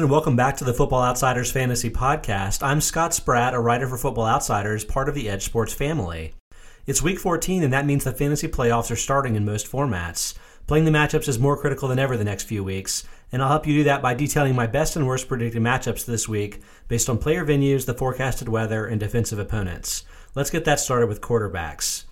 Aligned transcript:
everyone, 0.00 0.14
and 0.14 0.16
welcome 0.16 0.36
back 0.36 0.56
to 0.56 0.64
the 0.64 0.72
Football 0.72 1.02
Outsiders 1.02 1.52
Fantasy 1.52 1.90
Podcast. 1.90 2.62
I'm 2.62 2.80
Scott 2.80 3.12
Spratt, 3.12 3.52
a 3.52 3.60
writer 3.60 3.86
for 3.86 3.98
Football 3.98 4.24
Outsiders, 4.24 4.82
part 4.82 5.10
of 5.10 5.14
the 5.14 5.26
EdjSports 5.26 5.74
family. 5.74 6.32
It's 6.86 7.02
week 7.02 7.18
14, 7.18 7.62
and 7.62 7.72
that 7.74 7.84
means 7.84 8.04
the 8.04 8.12
fantasy 8.12 8.48
playoffs 8.48 8.90
are 8.90 8.96
starting 8.96 9.36
in 9.36 9.44
most 9.44 9.70
formats. 9.70 10.32
Playing 10.66 10.86
the 10.86 10.90
matchups 10.90 11.28
is 11.28 11.38
more 11.38 11.54
critical 11.54 11.86
than 11.86 11.98
ever 11.98 12.16
the 12.16 12.24
next 12.24 12.44
few 12.44 12.64
weeks, 12.64 13.04
and 13.30 13.42
I'll 13.42 13.50
help 13.50 13.66
you 13.66 13.74
do 13.74 13.84
that 13.84 14.00
by 14.00 14.14
detailing 14.14 14.54
my 14.54 14.66
best 14.66 14.96
and 14.96 15.06
worst 15.06 15.28
predicted 15.28 15.60
matchups 15.60 16.06
this 16.06 16.26
week 16.26 16.62
based 16.88 17.10
on 17.10 17.18
player 17.18 17.44
venues, 17.44 17.84
the 17.84 17.92
forecasted 17.92 18.48
weather, 18.48 18.86
and 18.86 18.98
defensive 18.98 19.38
opponents. 19.38 20.04
Let's 20.34 20.50
get 20.50 20.64
that 20.64 20.80
started 20.80 21.08
with 21.08 21.20
quarterbacks. 21.20 22.04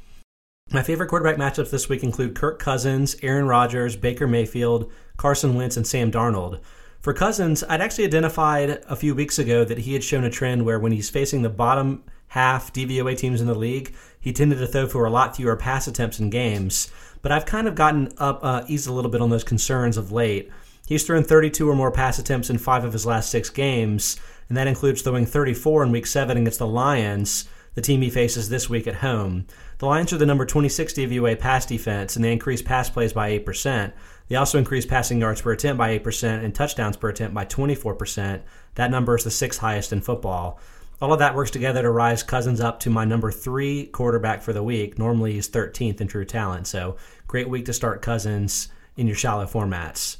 My 0.70 0.82
favorite 0.82 1.08
quarterback 1.08 1.38
matchups 1.38 1.70
this 1.70 1.88
week 1.88 2.02
include 2.02 2.36
Kirk 2.36 2.58
Cousins, 2.58 3.16
Aaron 3.22 3.46
Rodgers, 3.46 3.96
Baker 3.96 4.26
Mayfield, 4.26 4.92
Carson 5.16 5.54
Wentz, 5.54 5.78
and 5.78 5.86
Sam 5.86 6.12
Darnold. 6.12 6.60
For 7.08 7.14
Cousins, 7.14 7.64
I'd 7.66 7.80
actually 7.80 8.04
identified 8.04 8.84
a 8.86 8.94
few 8.94 9.14
weeks 9.14 9.38
ago 9.38 9.64
that 9.64 9.78
he 9.78 9.94
had 9.94 10.04
shown 10.04 10.24
a 10.24 10.30
trend 10.30 10.66
where 10.66 10.78
when 10.78 10.92
he's 10.92 11.08
facing 11.08 11.40
the 11.40 11.48
bottom 11.48 12.04
half 12.26 12.70
DVOA 12.70 13.16
teams 13.16 13.40
in 13.40 13.46
the 13.46 13.54
league, 13.54 13.94
he 14.20 14.30
tended 14.30 14.58
to 14.58 14.66
throw 14.66 14.86
for 14.86 15.06
a 15.06 15.10
lot 15.10 15.34
fewer 15.34 15.56
pass 15.56 15.88
attempts 15.88 16.20
in 16.20 16.28
games. 16.28 16.92
But 17.22 17.32
I've 17.32 17.46
kind 17.46 17.66
of 17.66 17.74
gotten 17.74 18.12
up, 18.18 18.40
uh, 18.42 18.64
eased 18.68 18.86
a 18.86 18.92
little 18.92 19.10
bit 19.10 19.22
on 19.22 19.30
those 19.30 19.42
concerns 19.42 19.96
of 19.96 20.12
late. 20.12 20.50
He's 20.86 21.02
thrown 21.02 21.24
32 21.24 21.70
or 21.70 21.74
more 21.74 21.90
pass 21.90 22.18
attempts 22.18 22.50
in 22.50 22.58
five 22.58 22.84
of 22.84 22.92
his 22.92 23.06
last 23.06 23.30
six 23.30 23.48
games, 23.48 24.20
and 24.50 24.58
that 24.58 24.66
includes 24.66 25.00
throwing 25.00 25.24
34 25.24 25.84
in 25.84 25.92
Week 25.92 26.06
7 26.06 26.36
against 26.36 26.58
the 26.58 26.66
Lions, 26.66 27.48
the 27.72 27.80
team 27.80 28.02
he 28.02 28.10
faces 28.10 28.50
this 28.50 28.68
week 28.68 28.86
at 28.86 28.96
home. 28.96 29.46
The 29.78 29.86
Lions 29.86 30.12
are 30.12 30.18
the 30.18 30.26
number 30.26 30.44
26 30.44 30.92
DVOA 30.92 31.38
pass 31.38 31.64
defense, 31.64 32.16
and 32.16 32.24
they 32.24 32.32
increase 32.32 32.60
pass 32.60 32.90
plays 32.90 33.14
by 33.14 33.38
8%. 33.38 33.94
They 34.28 34.36
also 34.36 34.58
increased 34.58 34.88
passing 34.88 35.20
yards 35.20 35.42
per 35.42 35.52
attempt 35.52 35.78
by 35.78 35.98
8% 35.98 36.44
and 36.44 36.54
touchdowns 36.54 36.96
per 36.96 37.08
attempt 37.08 37.34
by 37.34 37.44
24%. 37.44 38.42
That 38.74 38.90
number 38.90 39.16
is 39.16 39.24
the 39.24 39.30
sixth 39.30 39.60
highest 39.60 39.92
in 39.92 40.00
football. 40.00 40.60
All 41.00 41.12
of 41.12 41.20
that 41.20 41.34
works 41.34 41.50
together 41.50 41.82
to 41.82 41.90
rise 41.90 42.22
Cousins 42.22 42.60
up 42.60 42.80
to 42.80 42.90
my 42.90 43.04
number 43.04 43.30
three 43.30 43.86
quarterback 43.86 44.42
for 44.42 44.52
the 44.52 44.62
week. 44.62 44.98
Normally 44.98 45.32
he's 45.34 45.48
13th 45.48 46.00
in 46.00 46.08
true 46.08 46.24
talent, 46.24 46.66
so 46.66 46.96
great 47.26 47.48
week 47.48 47.66
to 47.66 47.72
start 47.72 48.02
Cousins 48.02 48.68
in 48.96 49.06
your 49.06 49.16
shallow 49.16 49.46
formats. 49.46 50.16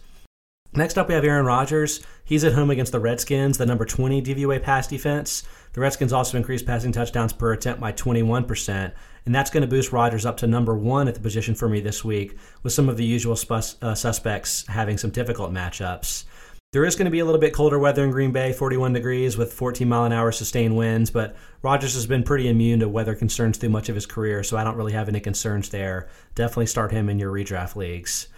Next 0.75 0.99
up, 0.99 1.09
we 1.09 1.15
have 1.15 1.25
Aaron 1.25 1.47
Rodgers. 1.47 2.01
He's 2.25 2.45
at 2.45 2.53
home 2.53 2.71
against 2.71 2.93
the 2.93 3.01
Redskins, 3.01 3.59
the 3.59 3.67
number 3.67 3.85
20 3.85 4.23
DVOA 4.23 4.63
pass 4.63 4.87
defense. 4.87 5.43
The 5.73 5.81
Redskins 5.81 6.13
also 6.13 6.37
increased 6.37 6.67
passing 6.67 6.93
touchdowns 6.93 7.33
per 7.33 7.53
attempt 7.53 7.81
by 7.81 7.93
21%, 7.93 8.93
and 9.29 9.35
that's 9.35 9.51
going 9.51 9.61
to 9.61 9.67
boost 9.67 9.93
Rodgers 9.93 10.25
up 10.25 10.39
to 10.39 10.47
number 10.47 10.75
one 10.75 11.07
at 11.07 11.15
the 11.15 11.21
position 11.21 11.55
for 11.55 11.69
me 11.69 11.81
this 11.81 12.03
week, 12.03 12.39
with 12.63 12.73
some 12.73 12.89
of 12.89 12.97
the 12.97 13.05
usual 13.05 13.37
spus- 13.37 13.77
uh, 13.83 13.95
suspects 13.95 14.67
having 14.69 14.97
some 14.97 15.11
difficult 15.11 15.53
matchups. 15.53 16.25
There 16.73 16.87
is 16.87 16.97
going 16.97 17.05
to 17.05 17.11
be 17.11 17.19
a 17.19 17.27
little 17.27 17.41
bit 17.41 17.53
colder 17.53 17.79
weather 17.79 18.03
in 18.03 18.11
Green 18.11 18.33
Bay, 18.33 18.55
41 18.55 18.95
degrees 18.95 19.37
with 19.37 19.53
14 19.53 19.87
mile 19.87 20.05
an 20.05 20.15
hour 20.15 20.33
sustained 20.33 20.79
winds, 20.79 21.11
but 21.11 21.37
Rodgers 21.61 21.93
has 21.93 22.07
been 22.07 22.23
pretty 22.23 22.49
immune 22.49 22.81
to 22.81 22.89
weather 22.89 23.15
concerns 23.15 23.59
through 23.59 23.69
much 23.69 23.91
of 23.91 23.95
his 23.95 24.07
career, 24.07 24.43
so 24.43 24.57
I 24.57 24.65
don't 24.65 24.77
really 24.77 24.95
have 24.95 25.11
any 25.11 25.21
concerns 25.21 25.69
there. 25.69 26.09
Definitely 26.35 26.65
start 26.65 26.91
him 26.91 27.11
in 27.11 27.19
your 27.19 27.31
redraft 27.31 27.77
leagues. 27.77 28.29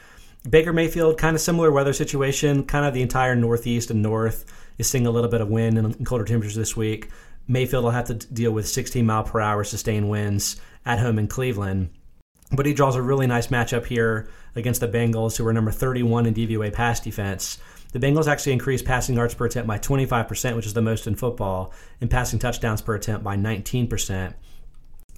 Baker 0.48 0.72
Mayfield, 0.72 1.18
kind 1.18 1.36
of 1.36 1.40
similar 1.40 1.70
weather 1.70 1.92
situation. 1.92 2.64
Kind 2.64 2.84
of 2.84 2.94
the 2.94 3.02
entire 3.02 3.36
Northeast 3.36 3.92
and 3.92 4.02
North 4.02 4.44
is 4.76 4.90
seeing 4.90 5.06
a 5.06 5.10
little 5.12 5.30
bit 5.30 5.40
of 5.40 5.50
wind 5.50 5.78
and 5.78 6.04
colder 6.04 6.24
temperatures 6.24 6.56
this 6.56 6.76
week. 6.76 7.10
Mayfield 7.46 7.84
will 7.84 7.90
have 7.90 8.06
to 8.06 8.14
deal 8.14 8.50
with 8.50 8.68
16 8.68 9.06
mile 9.06 9.22
per 9.22 9.40
hour 9.40 9.64
sustained 9.64 10.08
winds 10.08 10.60
at 10.84 10.98
home 10.98 11.18
in 11.18 11.28
Cleveland. 11.28 11.90
But 12.52 12.66
he 12.66 12.74
draws 12.74 12.96
a 12.96 13.02
really 13.02 13.26
nice 13.26 13.46
matchup 13.48 13.86
here 13.86 14.28
against 14.56 14.80
the 14.80 14.88
Bengals, 14.88 15.36
who 15.36 15.46
are 15.46 15.52
number 15.52 15.70
31 15.70 16.26
in 16.26 16.34
DVOA 16.34 16.72
pass 16.72 17.00
defense. 17.00 17.58
The 17.92 18.00
Bengals 18.00 18.26
actually 18.26 18.52
increased 18.52 18.84
passing 18.84 19.16
yards 19.16 19.34
per 19.34 19.46
attempt 19.46 19.68
by 19.68 19.78
25%, 19.78 20.56
which 20.56 20.66
is 20.66 20.74
the 20.74 20.82
most 20.82 21.06
in 21.06 21.14
football, 21.14 21.72
and 22.00 22.10
passing 22.10 22.38
touchdowns 22.38 22.82
per 22.82 22.94
attempt 22.94 23.24
by 23.24 23.36
19%. 23.36 24.34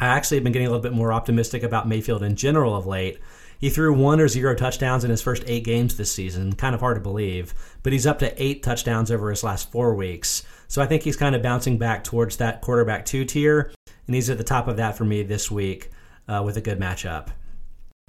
I 0.00 0.06
actually 0.06 0.38
have 0.38 0.44
been 0.44 0.52
getting 0.52 0.66
a 0.66 0.70
little 0.70 0.82
bit 0.82 0.94
more 0.94 1.12
optimistic 1.12 1.62
about 1.62 1.86
Mayfield 1.86 2.22
in 2.22 2.36
general 2.36 2.74
of 2.74 2.86
late. 2.86 3.18
He 3.58 3.70
threw 3.70 3.94
one 3.94 4.20
or 4.20 4.26
zero 4.26 4.56
touchdowns 4.56 5.04
in 5.04 5.10
his 5.10 5.22
first 5.22 5.44
eight 5.46 5.64
games 5.64 5.96
this 5.96 6.12
season. 6.12 6.54
Kind 6.54 6.74
of 6.74 6.80
hard 6.80 6.96
to 6.96 7.00
believe, 7.00 7.54
but 7.82 7.92
he's 7.92 8.06
up 8.06 8.18
to 8.18 8.42
eight 8.42 8.62
touchdowns 8.62 9.10
over 9.10 9.30
his 9.30 9.44
last 9.44 9.70
four 9.70 9.94
weeks. 9.94 10.42
So 10.66 10.82
I 10.82 10.86
think 10.86 11.02
he's 11.02 11.16
kind 11.16 11.36
of 11.36 11.42
bouncing 11.42 11.78
back 11.78 12.02
towards 12.02 12.38
that 12.38 12.62
quarterback 12.62 13.04
two 13.04 13.24
tier, 13.24 13.70
and 14.06 14.14
he's 14.14 14.30
at 14.30 14.38
the 14.38 14.44
top 14.44 14.68
of 14.68 14.76
that 14.76 14.96
for 14.96 15.04
me 15.04 15.22
this 15.22 15.50
week 15.50 15.90
uh, 16.28 16.42
with 16.44 16.56
a 16.56 16.60
good 16.60 16.78
matchup. 16.78 17.28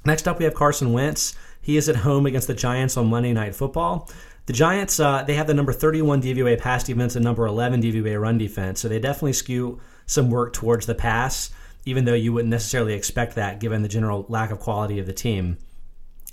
Next 0.05 0.27
up, 0.27 0.39
we 0.39 0.45
have 0.45 0.53
Carson 0.53 0.91
Wentz. 0.91 1.35
He 1.61 1.77
is 1.77 1.87
at 1.87 1.97
home 1.97 2.25
against 2.25 2.47
the 2.47 2.53
Giants 2.53 2.97
on 2.97 3.07
Monday 3.07 3.33
Night 3.33 3.55
Football. 3.55 4.09
The 4.45 4.53
Giants, 4.53 4.99
uh, 4.99 5.23
they 5.23 5.35
have 5.35 5.47
the 5.47 5.53
number 5.53 5.71
31 5.71 6.21
DVOA 6.21 6.59
pass 6.59 6.83
defense 6.83 7.15
and 7.15 7.23
number 7.23 7.45
11 7.45 7.81
DVOA 7.81 8.19
run 8.19 8.37
defense, 8.37 8.81
so 8.81 8.89
they 8.89 8.99
definitely 8.99 9.33
skew 9.33 9.79
some 10.05 10.29
work 10.29 10.51
towards 10.51 10.85
the 10.85 10.95
pass 10.95 11.51
even 11.85 12.05
though 12.05 12.13
you 12.13 12.33
wouldn't 12.33 12.51
necessarily 12.51 12.93
expect 12.93 13.35
that 13.35 13.59
given 13.59 13.81
the 13.81 13.87
general 13.87 14.25
lack 14.29 14.51
of 14.51 14.59
quality 14.59 14.99
of 14.99 15.05
the 15.05 15.13
team. 15.13 15.57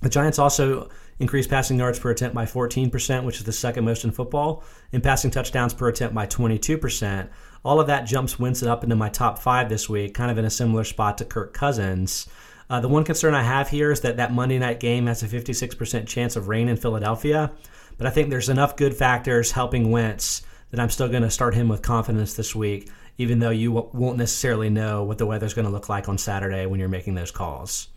The 0.02 0.08
Giants 0.08 0.38
also 0.38 0.88
increased 1.18 1.50
passing 1.50 1.78
yards 1.78 1.98
per 1.98 2.10
attempt 2.10 2.34
by 2.34 2.46
14%, 2.46 3.24
which 3.24 3.38
is 3.38 3.44
the 3.44 3.52
second 3.52 3.84
most 3.84 4.04
in 4.04 4.12
football, 4.12 4.64
and 4.92 5.02
passing 5.02 5.30
touchdowns 5.30 5.74
per 5.74 5.88
attempt 5.88 6.14
by 6.14 6.26
22%. 6.26 7.28
All 7.64 7.80
of 7.80 7.86
that 7.88 8.06
jumps 8.06 8.38
Winston 8.38 8.68
up 8.68 8.82
into 8.84 8.96
my 8.96 9.08
top 9.08 9.38
five 9.38 9.68
this 9.68 9.88
week, 9.88 10.14
kind 10.14 10.30
of 10.30 10.38
in 10.38 10.44
a 10.44 10.50
similar 10.50 10.84
spot 10.84 11.18
to 11.18 11.24
Kirk 11.24 11.52
Cousins. 11.52 12.26
Uh, 12.68 12.80
the 12.80 12.88
one 12.88 13.04
concern 13.04 13.34
I 13.34 13.42
have 13.42 13.68
here 13.68 13.90
is 13.90 14.00
that 14.00 14.16
that 14.16 14.32
Monday 14.32 14.58
night 14.58 14.80
game 14.80 15.06
has 15.06 15.22
a 15.22 15.28
56% 15.28 16.06
chance 16.06 16.36
of 16.36 16.48
rain 16.48 16.68
in 16.68 16.76
Philadelphia, 16.76 17.50
but 17.98 18.06
I 18.06 18.10
think 18.10 18.30
there's 18.30 18.48
enough 18.48 18.76
good 18.76 18.94
factors 18.94 19.52
helping 19.52 19.90
Wentz 19.90 20.42
that 20.70 20.80
I'm 20.80 20.90
still 20.90 21.08
going 21.08 21.24
to 21.24 21.30
start 21.30 21.54
him 21.54 21.68
with 21.68 21.82
confidence 21.82 22.34
this 22.34 22.54
week 22.54 22.88
even 23.20 23.38
though 23.38 23.50
you 23.50 23.70
won't 23.70 24.16
necessarily 24.16 24.70
know 24.70 25.04
what 25.04 25.18
the 25.18 25.26
weather's 25.26 25.52
going 25.52 25.66
to 25.66 25.70
look 25.70 25.90
like 25.90 26.08
on 26.08 26.16
Saturday 26.16 26.64
when 26.64 26.80
you're 26.80 26.88
making 26.88 27.14
those 27.14 27.30
calls. 27.30 27.88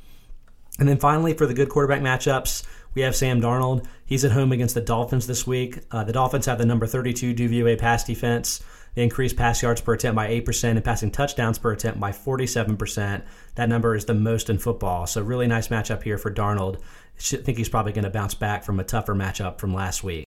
And 0.80 0.85
then 0.85 0.97
finally, 0.97 1.34
for 1.34 1.45
the 1.45 1.53
good 1.53 1.69
quarterback 1.69 2.01
matchups, 2.01 2.66
we 2.94 3.03
have 3.03 3.16
Sam 3.16 3.40
Darnold. 3.40 3.88
He's 4.06 4.25
at 4.25 4.34
home 4.34 4.51
against 4.51 4.75
the 4.75 4.81
Dolphins 4.81 5.25
this 5.25 5.47
week. 5.47 5.80
Uh, 5.91 6.03
the 6.03 6.12
Dolphins 6.12 6.45
have 6.47 6.57
the 6.57 6.66
number 6.66 6.85
32 6.85 7.35
DVOA 7.35 7.80
pass 7.80 8.03
defense. 8.03 8.62
They 8.95 9.03
increase 9.03 9.33
pass 9.33 9.61
yards 9.61 9.81
per 9.81 9.93
attempt 9.93 10.15
by 10.15 10.29
8% 10.29 10.71
and 10.71 10.83
passing 10.83 11.11
touchdowns 11.11 11.57
per 11.57 11.71
attempt 11.71 11.99
by 11.99 12.11
47%. 12.11 13.23
That 13.55 13.69
number 13.69 13.95
is 13.95 14.05
the 14.05 14.13
most 14.13 14.49
in 14.49 14.59
football. 14.59 15.07
So, 15.07 15.21
really 15.21 15.47
nice 15.47 15.69
matchup 15.69 16.03
here 16.03 16.17
for 16.17 16.31
Darnold. 16.31 16.79
I 17.17 17.37
think 17.37 17.57
he's 17.57 17.69
probably 17.69 17.93
going 17.93 18.03
to 18.03 18.09
bounce 18.09 18.33
back 18.33 18.63
from 18.63 18.79
a 18.79 18.83
tougher 18.83 19.15
matchup 19.15 19.59
from 19.59 19.73
last 19.73 20.03
week. 20.03 20.25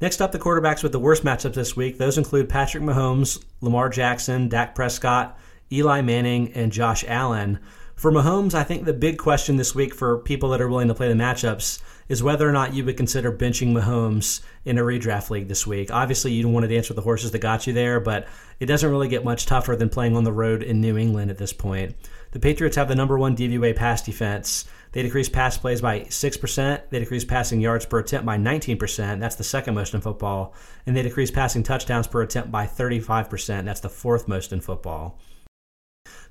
Next 0.00 0.20
up, 0.20 0.32
the 0.32 0.38
quarterbacks 0.38 0.82
with 0.82 0.92
the 0.92 0.98
worst 0.98 1.24
matchups 1.24 1.54
this 1.54 1.76
week. 1.76 1.98
Those 1.98 2.18
include 2.18 2.48
Patrick 2.48 2.82
Mahomes, 2.82 3.42
Lamar 3.60 3.88
Jackson, 3.88 4.48
Dak 4.48 4.74
Prescott, 4.74 5.38
Eli 5.72 6.02
Manning, 6.02 6.52
and 6.52 6.72
Josh 6.72 7.04
Allen. 7.06 7.60
For 7.94 8.10
Mahomes, 8.10 8.54
I 8.54 8.64
think 8.64 8.84
the 8.84 8.92
big 8.92 9.18
question 9.18 9.56
this 9.56 9.74
week 9.74 9.94
for 9.94 10.18
people 10.18 10.50
that 10.50 10.60
are 10.60 10.68
willing 10.68 10.88
to 10.88 10.94
play 10.94 11.08
the 11.08 11.14
matchups 11.14 11.80
is 12.08 12.22
whether 12.22 12.46
or 12.46 12.52
not 12.52 12.74
you 12.74 12.84
would 12.84 12.96
consider 12.96 13.32
benching 13.32 13.72
Mahomes 13.72 14.42
in 14.64 14.78
a 14.78 14.82
redraft 14.82 15.30
league 15.30 15.48
this 15.48 15.66
week. 15.66 15.90
Obviously, 15.90 16.32
you 16.32 16.42
don't 16.42 16.52
want 16.52 16.64
to 16.64 16.74
dance 16.74 16.88
with 16.88 16.96
the 16.96 17.02
horses 17.02 17.30
that 17.30 17.38
got 17.38 17.66
you 17.66 17.72
there, 17.72 18.00
but 18.00 18.26
it 18.60 18.66
doesn't 18.66 18.90
really 18.90 19.08
get 19.08 19.24
much 19.24 19.46
tougher 19.46 19.76
than 19.76 19.88
playing 19.88 20.16
on 20.16 20.24
the 20.24 20.32
road 20.32 20.62
in 20.62 20.80
New 20.80 20.98
England 20.98 21.30
at 21.30 21.38
this 21.38 21.52
point. 21.52 21.94
The 22.32 22.40
Patriots 22.40 22.76
have 22.76 22.88
the 22.88 22.96
number 22.96 23.16
one 23.16 23.36
DVOA 23.36 23.76
pass 23.76 24.02
defense. 24.02 24.64
They 24.92 25.02
decreased 25.02 25.32
pass 25.32 25.56
plays 25.56 25.80
by 25.80 26.00
6%. 26.00 26.90
They 26.90 26.98
decreased 26.98 27.28
passing 27.28 27.60
yards 27.60 27.86
per 27.86 28.00
attempt 28.00 28.26
by 28.26 28.36
19%. 28.36 29.20
That's 29.20 29.36
the 29.36 29.44
second 29.44 29.74
most 29.74 29.94
in 29.94 30.00
football. 30.00 30.52
And 30.84 30.96
they 30.96 31.02
decreased 31.02 31.32
passing 31.32 31.62
touchdowns 31.62 32.08
per 32.08 32.22
attempt 32.22 32.50
by 32.50 32.66
35%. 32.66 33.64
That's 33.64 33.80
the 33.80 33.88
fourth 33.88 34.28
most 34.28 34.52
in 34.52 34.60
football. 34.60 35.18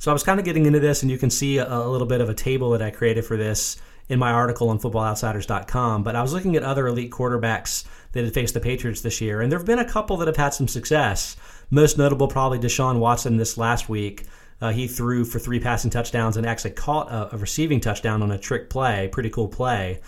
So 0.03 0.11
I 0.11 0.13
was 0.13 0.23
kind 0.23 0.37
of 0.37 0.45
getting 0.45 0.65
into 0.65 0.81
this, 0.81 1.01
and 1.01 1.09
you 1.09 1.17
can 1.17 1.29
see 1.29 1.59
a, 1.59 1.65
a 1.65 1.87
little 1.87 2.05
bit 2.05 2.19
of 2.19 2.27
a 2.27 2.33
table 2.33 2.71
that 2.71 2.81
I 2.81 2.91
created 2.91 3.23
for 3.23 3.37
this 3.37 3.77
in 4.09 4.19
my 4.19 4.33
article 4.33 4.67
on 4.67 4.77
footballoutsiders.com. 4.77 6.03
But 6.03 6.17
I 6.17 6.21
was 6.21 6.33
looking 6.33 6.57
at 6.57 6.63
other 6.63 6.87
elite 6.87 7.09
quarterbacks 7.09 7.85
that 8.11 8.25
had 8.25 8.33
faced 8.33 8.53
the 8.53 8.59
Patriots 8.59 8.99
this 8.99 9.21
year, 9.21 9.39
and 9.39 9.49
there 9.49 9.57
have 9.57 9.65
been 9.65 9.79
a 9.79 9.89
couple 9.89 10.17
that 10.17 10.27
have 10.27 10.35
had 10.35 10.53
some 10.53 10.67
success. 10.67 11.37
Most 11.71 11.97
notable, 11.97 12.27
probably 12.27 12.59
Deshaun 12.59 12.99
Watson 12.99 13.37
this 13.37 13.57
last 13.57 13.87
week. 13.87 14.25
Uh, 14.61 14.71
he 14.71 14.87
threw 14.87 15.23
for 15.23 15.39
three 15.39 15.59
passing 15.59 15.89
touchdowns 15.89 16.37
and 16.37 16.45
actually 16.45 16.71
caught 16.71 17.09
a, 17.09 17.35
a, 17.35 17.37
receiving 17.37 17.79
touchdown 17.79 18.21
on 18.21 18.31
a 18.31 18.37
trick 18.37 18.69
play. 18.69 19.09
Pretty 19.09 19.29
cool 19.29 19.47
play. 19.47 20.01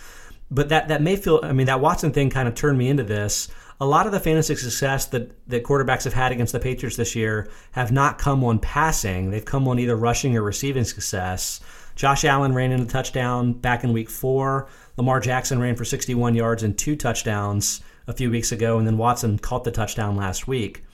But 0.50 0.68
that 0.68 0.88
that 0.88 1.02
Mayfield, 1.02 1.44
I 1.44 1.52
mean, 1.52 1.66
that 1.66 1.80
Watson 1.80 2.12
thing 2.12 2.30
kind 2.30 2.48
of 2.48 2.54
turned 2.54 2.78
me 2.78 2.88
into 2.88 3.02
this. 3.02 3.48
A 3.78 3.86
lot 3.86 4.06
of 4.06 4.12
the 4.12 4.20
fantasy 4.20 4.54
success 4.54 5.04
that, 5.06 5.32
that 5.48 5.62
quarterbacks 5.62 6.04
have 6.04 6.14
had 6.14 6.32
against 6.32 6.54
the 6.54 6.60
Patriots 6.60 6.96
this 6.96 7.14
year 7.14 7.50
have 7.72 7.92
not 7.92 8.16
come 8.16 8.42
on 8.42 8.58
passing. 8.58 9.30
They've 9.30 9.44
come 9.44 9.68
on 9.68 9.78
either 9.78 9.96
rushing 9.96 10.34
or 10.34 10.42
receiving 10.42 10.84
success. 10.84 11.60
Josh 11.94 12.24
Allen 12.24 12.54
ran 12.54 12.72
in 12.72 12.80
a 12.80 12.86
touchdown 12.86 13.52
back 13.52 13.84
in 13.84 13.92
week 13.92 14.08
four. 14.08 14.68
Lamar 14.96 15.20
Jackson 15.20 15.60
ran 15.60 15.76
for 15.76 15.84
61 15.84 16.34
yards 16.34 16.62
and 16.62 16.76
two 16.76 16.96
touchdowns 16.96 17.82
a 18.06 18.14
few 18.14 18.30
weeks 18.30 18.52
ago, 18.52 18.78
and 18.78 18.86
then 18.86 18.98
Watson 18.98 19.38
caught 19.38 19.64
the 19.64 19.70
touchdown 19.70 20.16
last 20.16 20.46
week. 20.46 20.84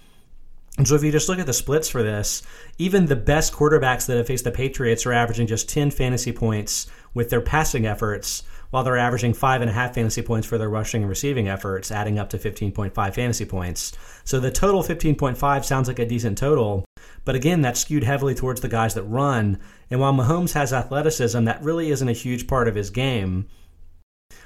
And 0.78 0.88
so 0.88 0.94
if 0.94 1.02
you 1.02 1.12
just 1.12 1.28
look 1.28 1.38
at 1.38 1.46
the 1.46 1.52
splits 1.52 1.88
for 1.88 2.02
this, 2.02 2.42
even 2.78 3.06
the 3.06 3.16
best 3.16 3.52
quarterbacks 3.52 4.06
that 4.06 4.16
have 4.16 4.26
faced 4.26 4.44
the 4.44 4.50
Patriots 4.50 5.04
are 5.04 5.12
averaging 5.12 5.46
just 5.46 5.68
10 5.68 5.90
fantasy 5.90 6.32
points 6.32 6.86
with 7.12 7.28
their 7.28 7.42
passing 7.42 7.86
efforts, 7.86 8.42
while 8.72 8.82
they're 8.82 8.96
averaging 8.96 9.34
five 9.34 9.60
and 9.60 9.70
a 9.70 9.72
half 9.72 9.94
fantasy 9.94 10.22
points 10.22 10.46
for 10.46 10.56
their 10.56 10.70
rushing 10.70 11.02
and 11.02 11.10
receiving 11.10 11.46
efforts, 11.46 11.92
adding 11.92 12.18
up 12.18 12.30
to 12.30 12.38
15.5 12.38 13.14
fantasy 13.14 13.44
points. 13.44 13.92
So 14.24 14.40
the 14.40 14.50
total 14.50 14.82
15.5 14.82 15.64
sounds 15.64 15.88
like 15.88 15.98
a 15.98 16.06
decent 16.06 16.38
total, 16.38 16.86
but 17.26 17.34
again, 17.34 17.60
that's 17.60 17.80
skewed 17.80 18.02
heavily 18.02 18.34
towards 18.34 18.62
the 18.62 18.68
guys 18.68 18.94
that 18.94 19.02
run. 19.02 19.60
And 19.90 20.00
while 20.00 20.14
Mahomes 20.14 20.54
has 20.54 20.72
athleticism, 20.72 21.44
that 21.44 21.62
really 21.62 21.90
isn't 21.90 22.08
a 22.08 22.12
huge 22.12 22.46
part 22.46 22.66
of 22.66 22.74
his 22.74 22.88
game. 22.88 23.46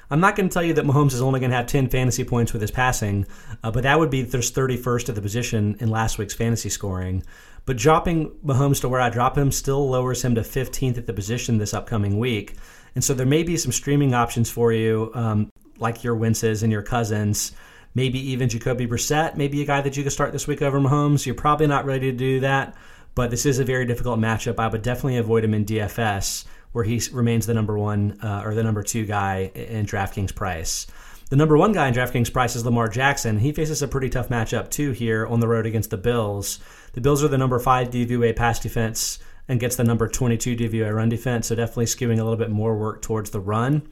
I'm 0.09 0.19
not 0.19 0.35
going 0.35 0.49
to 0.49 0.53
tell 0.53 0.63
you 0.63 0.73
that 0.73 0.85
Mahomes 0.85 1.13
is 1.13 1.21
only 1.21 1.39
going 1.39 1.51
to 1.51 1.57
have 1.57 1.67
10 1.67 1.87
fantasy 1.87 2.25
points 2.25 2.51
with 2.51 2.61
his 2.61 2.71
passing, 2.71 3.25
uh, 3.63 3.71
but 3.71 3.83
that 3.83 3.97
would 3.97 4.09
be 4.09 4.23
there's 4.23 4.51
31st 4.51 5.09
at 5.09 5.15
the 5.15 5.21
position 5.21 5.77
in 5.79 5.89
last 5.89 6.17
week's 6.17 6.33
fantasy 6.33 6.69
scoring. 6.69 7.23
But 7.65 7.77
dropping 7.77 8.31
Mahomes 8.45 8.79
to 8.81 8.89
where 8.89 9.01
I 9.01 9.09
drop 9.09 9.37
him 9.37 9.51
still 9.51 9.89
lowers 9.89 10.23
him 10.23 10.35
to 10.35 10.41
15th 10.41 10.97
at 10.97 11.07
the 11.07 11.13
position 11.13 11.57
this 11.57 11.73
upcoming 11.73 12.17
week. 12.17 12.55
And 12.97 13.03
so 13.03 13.13
there 13.13 13.27
may 13.27 13.43
be 13.43 13.57
some 13.57 13.71
streaming 13.71 14.15
options 14.15 14.49
for 14.49 14.73
you, 14.73 15.11
um, 15.13 15.51
like 15.77 16.03
your 16.03 16.15
Wentz's 16.15 16.63
and 16.63 16.71
your 16.71 16.81
Cousins. 16.81 17.51
Maybe 17.93 18.17
even 18.31 18.49
Jacoby 18.49 18.87
Brissett, 18.87 19.37
maybe 19.37 19.61
a 19.61 19.65
guy 19.65 19.81
that 19.81 19.95
you 19.95 20.01
could 20.01 20.11
start 20.11 20.31
this 20.31 20.47
week 20.47 20.63
over 20.63 20.79
Mahomes. 20.79 21.23
You're 21.23 21.35
probably 21.35 21.67
not 21.67 21.85
ready 21.85 22.09
to 22.11 22.17
do 22.17 22.39
that, 22.39 22.75
but 23.13 23.29
this 23.29 23.45
is 23.45 23.59
a 23.59 23.63
very 23.63 23.85
difficult 23.85 24.19
matchup. 24.19 24.57
I 24.57 24.67
would 24.67 24.81
definitely 24.81 25.17
avoid 25.17 25.43
him 25.43 25.53
in 25.53 25.63
DFS 25.63 26.45
where 26.71 26.83
he 26.83 26.99
remains 27.11 27.45
the 27.45 27.53
number 27.53 27.77
one 27.77 28.17
uh, 28.23 28.41
or 28.43 28.55
the 28.55 28.63
number 28.63 28.81
two 28.81 29.05
guy 29.05 29.51
in 29.53 29.85
DraftKings 29.85 30.33
price. 30.33 30.87
The 31.29 31.35
number 31.35 31.55
one 31.55 31.73
guy 31.73 31.89
in 31.89 31.93
DraftKings 31.93 32.33
price 32.33 32.55
is 32.55 32.65
Lamar 32.65 32.89
Jackson. 32.89 33.37
He 33.37 33.51
faces 33.51 33.83
a 33.83 33.87
pretty 33.87 34.09
tough 34.09 34.29
matchup 34.29 34.71
too 34.71 34.89
here 34.89 35.27
on 35.27 35.39
the 35.39 35.47
road 35.47 35.67
against 35.67 35.91
the 35.91 35.97
Bills. 35.97 36.59
The 36.93 37.01
Bills 37.01 37.23
are 37.23 37.27
the 37.27 37.37
number 37.37 37.59
five 37.59 37.91
DVOA 37.91 38.35
pass 38.35 38.59
defense 38.59 39.19
and 39.47 39.59
gets 39.59 39.75
the 39.75 39.83
number 39.83 40.07
22 40.07 40.55
DVOA 40.55 40.93
run 40.93 41.09
defense, 41.09 41.47
so 41.47 41.55
definitely 41.55 41.85
skewing 41.85 42.19
a 42.19 42.23
little 42.23 42.35
bit 42.35 42.51
more 42.51 42.77
work 42.77 43.01
towards 43.01 43.29
the 43.29 43.39
run. 43.39 43.87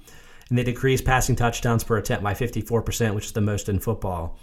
And 0.50 0.58
they 0.58 0.64
decrease 0.64 1.02
passing 1.02 1.36
touchdowns 1.36 1.84
per 1.84 1.98
attempt 1.98 2.24
by 2.24 2.34
54%, 2.34 3.16
which 3.16 3.26
is 3.26 3.32
the 3.32 3.42
most 3.42 3.70
in 3.70 3.80
football. 3.80 4.38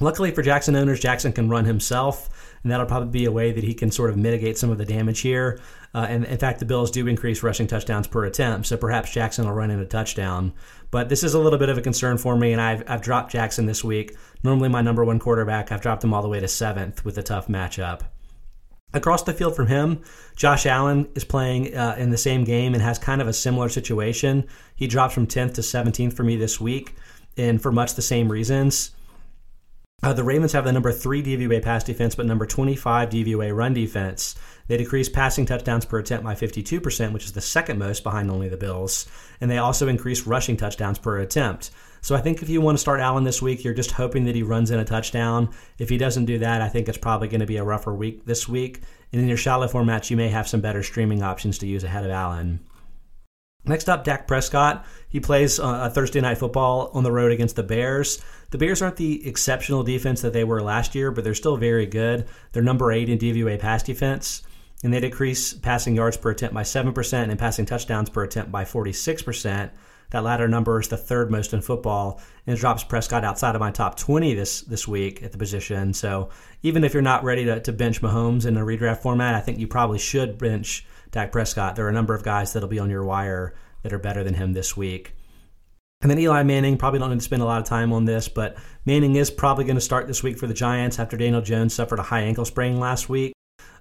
Luckily 0.00 0.30
for 0.30 0.40
Jackson 0.40 0.76
owners, 0.76 0.98
Jackson 0.98 1.32
can 1.32 1.50
run 1.50 1.66
himself, 1.66 2.56
and 2.62 2.72
that'll 2.72 2.86
probably 2.86 3.10
be 3.10 3.26
a 3.26 3.32
way 3.32 3.52
that 3.52 3.64
he 3.64 3.74
can 3.74 3.90
sort 3.90 4.08
of 4.08 4.16
mitigate 4.16 4.56
some 4.56 4.70
of 4.70 4.78
the 4.78 4.84
damage 4.84 5.20
here. 5.20 5.60
Uh, 5.94 6.06
and 6.08 6.24
in 6.24 6.38
fact, 6.38 6.58
the 6.58 6.64
Bills 6.64 6.90
do 6.90 7.06
increase 7.06 7.42
rushing 7.42 7.66
touchdowns 7.66 8.06
per 8.06 8.24
attempt, 8.24 8.66
so 8.66 8.78
perhaps 8.78 9.12
Jackson 9.12 9.44
will 9.44 9.52
run 9.52 9.70
in 9.70 9.78
a 9.78 9.84
touchdown. 9.84 10.54
But 10.90 11.10
this 11.10 11.22
is 11.22 11.34
a 11.34 11.38
little 11.38 11.58
bit 11.58 11.68
of 11.68 11.76
a 11.76 11.82
concern 11.82 12.16
for 12.16 12.36
me, 12.36 12.52
and 12.52 12.60
I've, 12.60 12.82
I've 12.88 13.02
dropped 13.02 13.32
Jackson 13.32 13.66
this 13.66 13.84
week. 13.84 14.16
Normally 14.42 14.70
my 14.70 14.80
number 14.80 15.04
one 15.04 15.18
quarterback, 15.18 15.70
I've 15.70 15.82
dropped 15.82 16.02
him 16.02 16.14
all 16.14 16.22
the 16.22 16.28
way 16.28 16.40
to 16.40 16.48
seventh 16.48 17.04
with 17.04 17.18
a 17.18 17.22
tough 17.22 17.48
matchup. 17.48 18.02
Across 18.92 19.22
the 19.22 19.32
field 19.32 19.54
from 19.54 19.68
him, 19.68 20.02
Josh 20.34 20.66
Allen 20.66 21.08
is 21.14 21.24
playing 21.24 21.76
uh, 21.76 21.94
in 21.96 22.10
the 22.10 22.18
same 22.18 22.44
game 22.44 22.74
and 22.74 22.82
has 22.82 22.98
kind 22.98 23.20
of 23.20 23.28
a 23.28 23.32
similar 23.32 23.68
situation. 23.68 24.46
He 24.74 24.86
dropped 24.86 25.14
from 25.14 25.26
10th 25.26 25.54
to 25.54 25.60
17th 25.60 26.12
for 26.12 26.24
me 26.24 26.36
this 26.36 26.60
week, 26.60 26.96
and 27.36 27.62
for 27.62 27.70
much 27.70 27.94
the 27.94 28.02
same 28.02 28.30
reasons. 28.30 28.90
Uh, 30.02 30.14
the 30.14 30.24
Ravens 30.24 30.52
have 30.52 30.64
the 30.64 30.72
number 30.72 30.92
three 30.92 31.22
DVOA 31.22 31.62
pass 31.62 31.84
defense, 31.84 32.14
but 32.14 32.24
number 32.24 32.46
25 32.46 33.10
DVOA 33.10 33.54
run 33.54 33.74
defense. 33.74 34.34
They 34.66 34.78
decrease 34.78 35.10
passing 35.10 35.44
touchdowns 35.44 35.84
per 35.84 35.98
attempt 35.98 36.24
by 36.24 36.34
52%, 36.34 37.12
which 37.12 37.26
is 37.26 37.32
the 37.32 37.40
second 37.40 37.78
most 37.78 38.02
behind 38.02 38.30
only 38.30 38.48
the 38.48 38.56
Bills. 38.56 39.06
And 39.40 39.50
they 39.50 39.58
also 39.58 39.88
increase 39.88 40.26
rushing 40.26 40.56
touchdowns 40.56 40.98
per 40.98 41.18
attempt. 41.18 41.70
So 42.00 42.14
I 42.14 42.20
think 42.20 42.42
if 42.42 42.48
you 42.48 42.60
want 42.60 42.76
to 42.76 42.80
start 42.80 43.00
Allen 43.00 43.24
this 43.24 43.42
week, 43.42 43.62
you're 43.62 43.74
just 43.74 43.92
hoping 43.92 44.24
that 44.24 44.34
he 44.34 44.42
runs 44.42 44.70
in 44.70 44.78
a 44.78 44.84
touchdown. 44.84 45.50
If 45.78 45.88
he 45.88 45.98
doesn't 45.98 46.24
do 46.24 46.38
that, 46.38 46.62
I 46.62 46.68
think 46.68 46.88
it's 46.88 46.98
probably 46.98 47.28
going 47.28 47.40
to 47.40 47.46
be 47.46 47.58
a 47.58 47.64
rougher 47.64 47.94
week 47.94 48.24
this 48.24 48.48
week. 48.48 48.80
And 49.12 49.20
in 49.20 49.28
your 49.28 49.36
shallow 49.36 49.66
formats, 49.66 50.10
you 50.10 50.16
may 50.16 50.28
have 50.28 50.48
some 50.48 50.60
better 50.60 50.82
streaming 50.82 51.22
options 51.22 51.58
to 51.58 51.66
use 51.66 51.84
ahead 51.84 52.04
of 52.04 52.10
Allen. 52.10 52.60
Next 53.64 53.88
up, 53.88 54.04
Dak 54.04 54.26
Prescott. 54.26 54.86
He 55.08 55.20
plays 55.20 55.60
uh, 55.60 55.80
a 55.82 55.90
Thursday 55.90 56.20
night 56.20 56.38
football 56.38 56.90
on 56.94 57.04
the 57.04 57.12
road 57.12 57.30
against 57.30 57.56
the 57.56 57.62
Bears. 57.62 58.22
The 58.50 58.58
Bears 58.58 58.80
aren't 58.80 58.96
the 58.96 59.26
exceptional 59.26 59.82
defense 59.82 60.22
that 60.22 60.32
they 60.32 60.44
were 60.44 60.62
last 60.62 60.94
year, 60.94 61.10
but 61.10 61.24
they're 61.24 61.34
still 61.34 61.56
very 61.56 61.86
good. 61.86 62.26
They're 62.52 62.62
number 62.62 62.90
eight 62.90 63.10
in 63.10 63.18
DVOA 63.18 63.58
pass 63.58 63.82
defense, 63.82 64.42
and 64.82 64.92
they 64.92 65.00
decrease 65.00 65.52
passing 65.52 65.94
yards 65.94 66.16
per 66.16 66.30
attempt 66.30 66.54
by 66.54 66.62
7% 66.62 67.12
and 67.12 67.38
passing 67.38 67.66
touchdowns 67.66 68.08
per 68.08 68.24
attempt 68.24 68.50
by 68.50 68.64
46%. 68.64 69.70
That 70.10 70.24
latter 70.24 70.48
number 70.48 70.80
is 70.80 70.88
the 70.88 70.96
third 70.96 71.30
most 71.30 71.52
in 71.54 71.60
football, 71.60 72.20
and 72.46 72.56
it 72.56 72.60
drops 72.60 72.82
Prescott 72.84 73.24
outside 73.24 73.54
of 73.54 73.60
my 73.60 73.70
top 73.70 73.96
20 73.96 74.34
this 74.34 74.62
this 74.62 74.86
week 74.86 75.22
at 75.22 75.32
the 75.32 75.38
position. 75.38 75.94
So 75.94 76.30
even 76.62 76.84
if 76.84 76.92
you're 76.92 77.02
not 77.02 77.24
ready 77.24 77.44
to, 77.44 77.60
to 77.60 77.72
bench 77.72 78.02
Mahomes 78.02 78.46
in 78.46 78.56
a 78.56 78.60
redraft 78.60 79.02
format, 79.02 79.34
I 79.34 79.40
think 79.40 79.58
you 79.58 79.68
probably 79.68 79.98
should 79.98 80.38
bench 80.38 80.84
Dak 81.12 81.32
Prescott. 81.32 81.76
There 81.76 81.86
are 81.86 81.90
a 81.90 81.92
number 81.92 82.14
of 82.14 82.24
guys 82.24 82.52
that'll 82.52 82.68
be 82.68 82.78
on 82.78 82.90
your 82.90 83.04
wire 83.04 83.54
that 83.82 83.92
are 83.92 83.98
better 83.98 84.24
than 84.24 84.34
him 84.34 84.52
this 84.52 84.76
week. 84.76 85.14
And 86.02 86.10
then 86.10 86.18
Eli 86.18 86.42
Manning, 86.44 86.78
probably 86.78 86.98
don't 86.98 87.10
need 87.10 87.18
to 87.18 87.24
spend 87.24 87.42
a 87.42 87.44
lot 87.44 87.60
of 87.60 87.66
time 87.66 87.92
on 87.92 88.06
this, 88.06 88.26
but 88.26 88.56
Manning 88.86 89.16
is 89.16 89.30
probably 89.30 89.64
going 89.64 89.76
to 89.76 89.82
start 89.82 90.06
this 90.06 90.22
week 90.22 90.38
for 90.38 90.46
the 90.46 90.54
Giants 90.54 90.98
after 90.98 91.16
Daniel 91.16 91.42
Jones 91.42 91.74
suffered 91.74 91.98
a 91.98 92.02
high 92.02 92.22
ankle 92.22 92.46
sprain 92.46 92.80
last 92.80 93.08
week. 93.08 93.34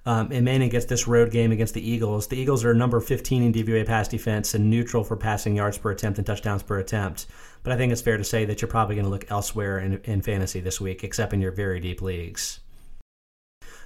Um, 0.05 0.31
and 0.31 0.45
Manning 0.45 0.69
gets 0.69 0.85
this 0.85 1.07
road 1.07 1.31
game 1.31 1.51
against 1.51 1.73
the 1.73 1.87
Eagles. 1.87 2.27
The 2.27 2.37
Eagles 2.37 2.63
are 2.63 2.73
number 2.73 2.99
15 2.99 3.43
in 3.43 3.53
DVOA 3.53 3.85
pass 3.85 4.07
defense 4.07 4.53
and 4.53 4.69
neutral 4.69 5.03
for 5.03 5.17
passing 5.17 5.55
yards 5.55 5.77
per 5.77 5.91
attempt 5.91 6.17
and 6.17 6.25
touchdowns 6.25 6.63
per 6.63 6.79
attempt. 6.79 7.27
But 7.63 7.73
I 7.73 7.77
think 7.77 7.91
it's 7.91 8.01
fair 8.01 8.17
to 8.17 8.23
say 8.23 8.45
that 8.45 8.61
you're 8.61 8.69
probably 8.69 8.95
going 8.95 9.05
to 9.05 9.11
look 9.11 9.29
elsewhere 9.29 9.79
in, 9.79 9.99
in 10.05 10.21
fantasy 10.21 10.61
this 10.61 10.79
week, 10.79 11.03
except 11.03 11.33
in 11.33 11.41
your 11.41 11.51
very 11.51 11.79
deep 11.79 12.01
leagues. 12.01 12.59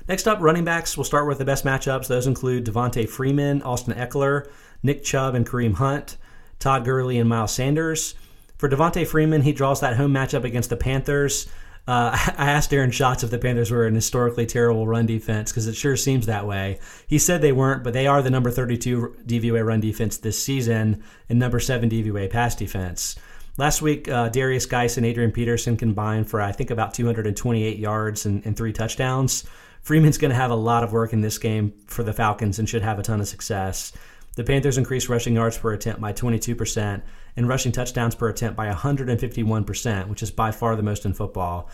Next 0.07 0.27
up, 0.27 0.39
running 0.41 0.65
backs. 0.65 0.97
We'll 0.97 1.05
start 1.05 1.27
with 1.27 1.37
the 1.37 1.45
best 1.45 1.63
matchups. 1.63 2.07
Those 2.07 2.27
include 2.27 2.65
Devonta 2.65 3.07
Freeman, 3.07 3.61
Austin 3.63 3.93
Ekeler, 3.93 4.49
Nick 4.83 5.03
Chubb, 5.03 5.33
and 5.33 5.47
Kareem 5.47 5.75
Hunt, 5.75 6.17
Todd 6.59 6.83
Gurley, 6.85 7.17
and 7.17 7.29
Miles 7.29 7.53
Sanders. 7.53 8.15
For 8.57 8.69
Devonta 8.69 9.07
Freeman, 9.07 9.41
he 9.41 9.53
draws 9.53 9.79
that 9.79 9.95
home 9.95 10.13
matchup 10.13 10.43
against 10.43 10.69
the 10.69 10.77
Panthers. 10.77 11.47
Uh, 11.87 12.17
I 12.37 12.51
asked 12.51 12.73
Aaron 12.73 12.91
Schatz 12.91 13.23
if 13.23 13.31
the 13.31 13.39
Panthers 13.39 13.71
were 13.71 13.85
an 13.85 13.95
historically 13.95 14.45
terrible 14.45 14.87
run 14.87 15.05
defense 15.05 15.51
because 15.51 15.67
it 15.67 15.75
sure 15.75 15.97
seems 15.97 16.25
that 16.25 16.47
way. 16.47 16.79
He 17.07 17.19
said 17.19 17.41
they 17.41 17.51
weren't, 17.51 17.83
but 17.83 17.93
they 17.93 18.07
are 18.07 18.21
the 18.21 18.29
number 18.29 18.51
32 18.51 19.17
DVOA 19.25 19.65
run 19.65 19.79
defense 19.79 20.17
this 20.17 20.41
season 20.41 21.03
and 21.29 21.39
number 21.39 21.59
7 21.59 21.89
DVOA 21.89 22.29
pass 22.29 22.55
defense. 22.55 23.15
Last 23.55 23.83
week, 23.83 24.09
uh, 24.09 24.29
Derrius 24.29 24.67
Guice 24.67 24.97
and 24.97 25.05
Adrian 25.05 25.31
Peterson 25.31 25.77
combined 25.77 26.27
for, 26.27 26.41
I 26.41 26.51
think, 26.51 26.71
about 26.71 26.95
228 26.95 27.77
yards 27.77 28.25
and, 28.25 28.43
and 28.45 28.57
three 28.57 28.73
touchdowns. 28.73 29.43
Freeman's 29.83 30.17
going 30.17 30.29
to 30.29 30.35
have 30.35 30.49
a 30.49 30.55
lot 30.55 30.83
of 30.83 30.91
work 30.91 31.13
in 31.13 31.21
this 31.21 31.37
game 31.37 31.73
for 31.85 32.01
the 32.01 32.13
Falcons 32.13 32.57
and 32.57 32.67
should 32.67 32.81
have 32.81 32.97
a 32.97 33.03
ton 33.03 33.21
of 33.21 33.27
success. 33.27 33.91
The 34.35 34.43
Panthers 34.43 34.79
increased 34.79 35.09
rushing 35.09 35.35
yards 35.35 35.57
per 35.57 35.73
attempt 35.73 36.01
by 36.01 36.11
22% 36.11 37.01
and 37.37 37.47
rushing 37.47 37.71
touchdowns 37.71 38.15
per 38.15 38.29
attempt 38.29 38.57
by 38.57 38.71
151%, 38.71 40.07
which 40.07 40.23
is 40.23 40.31
by 40.31 40.51
far 40.51 40.75
the 40.75 40.81
most 40.81 41.05
in 41.05 41.13
football. 41.13 41.69